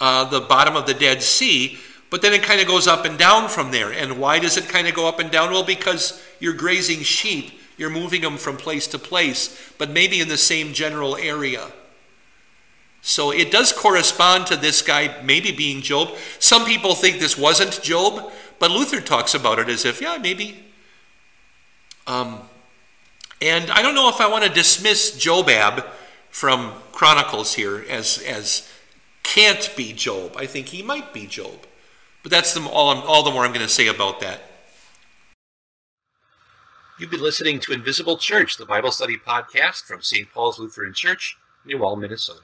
uh, 0.00 0.24
the 0.24 0.40
bottom 0.40 0.76
of 0.76 0.86
the 0.86 0.94
Dead 0.94 1.22
Sea. 1.22 1.78
But 2.08 2.22
then 2.22 2.32
it 2.32 2.42
kind 2.42 2.60
of 2.60 2.66
goes 2.66 2.86
up 2.86 3.04
and 3.04 3.18
down 3.18 3.48
from 3.48 3.70
there. 3.70 3.90
And 3.92 4.18
why 4.18 4.38
does 4.38 4.56
it 4.56 4.68
kind 4.68 4.86
of 4.86 4.94
go 4.94 5.08
up 5.08 5.18
and 5.18 5.30
down? 5.30 5.50
Well, 5.50 5.64
because 5.64 6.22
you're 6.38 6.52
grazing 6.52 7.00
sheep, 7.00 7.58
you're 7.76 7.90
moving 7.90 8.22
them 8.22 8.36
from 8.36 8.56
place 8.56 8.86
to 8.88 8.98
place, 8.98 9.72
but 9.76 9.90
maybe 9.90 10.20
in 10.20 10.28
the 10.28 10.36
same 10.36 10.72
general 10.72 11.16
area. 11.16 11.72
So 13.02 13.32
it 13.32 13.50
does 13.50 13.72
correspond 13.72 14.46
to 14.46 14.56
this 14.56 14.82
guy 14.82 15.20
maybe 15.22 15.52
being 15.52 15.82
Job. 15.82 16.10
Some 16.38 16.64
people 16.64 16.94
think 16.94 17.18
this 17.18 17.36
wasn't 17.36 17.82
Job, 17.82 18.32
but 18.58 18.70
Luther 18.70 19.00
talks 19.00 19.34
about 19.34 19.58
it 19.58 19.68
as 19.68 19.84
if, 19.84 20.00
yeah, 20.00 20.18
maybe. 20.18 20.64
Um, 22.06 22.40
And 23.42 23.70
I 23.70 23.82
don't 23.82 23.94
know 23.94 24.08
if 24.08 24.20
I 24.20 24.28
want 24.28 24.44
to 24.44 24.50
dismiss 24.50 25.12
Jobab 25.18 25.84
from 26.30 26.72
Chronicles 26.92 27.52
here 27.54 27.84
as, 27.90 28.18
as 28.18 28.66
can't 29.36 29.70
be 29.76 29.92
Job. 29.92 30.34
I 30.38 30.46
think 30.46 30.68
he 30.68 30.82
might 30.82 31.12
be 31.12 31.26
Job. 31.26 31.66
But 32.22 32.32
that's 32.32 32.54
the, 32.54 32.66
all, 32.66 32.96
all 33.02 33.22
the 33.22 33.30
more 33.30 33.44
I'm 33.44 33.52
going 33.52 33.66
to 33.66 33.72
say 33.72 33.86
about 33.86 34.18
that. 34.20 34.40
You've 36.98 37.10
been 37.10 37.20
listening 37.20 37.60
to 37.60 37.72
Invisible 37.74 38.16
Church, 38.16 38.56
the 38.56 38.64
Bible 38.64 38.90
study 38.90 39.18
podcast 39.18 39.82
from 39.82 40.00
St. 40.00 40.32
Paul's 40.32 40.58
Lutheran 40.58 40.94
Church, 40.94 41.36
New 41.66 41.78
Minnesota. 41.96 42.40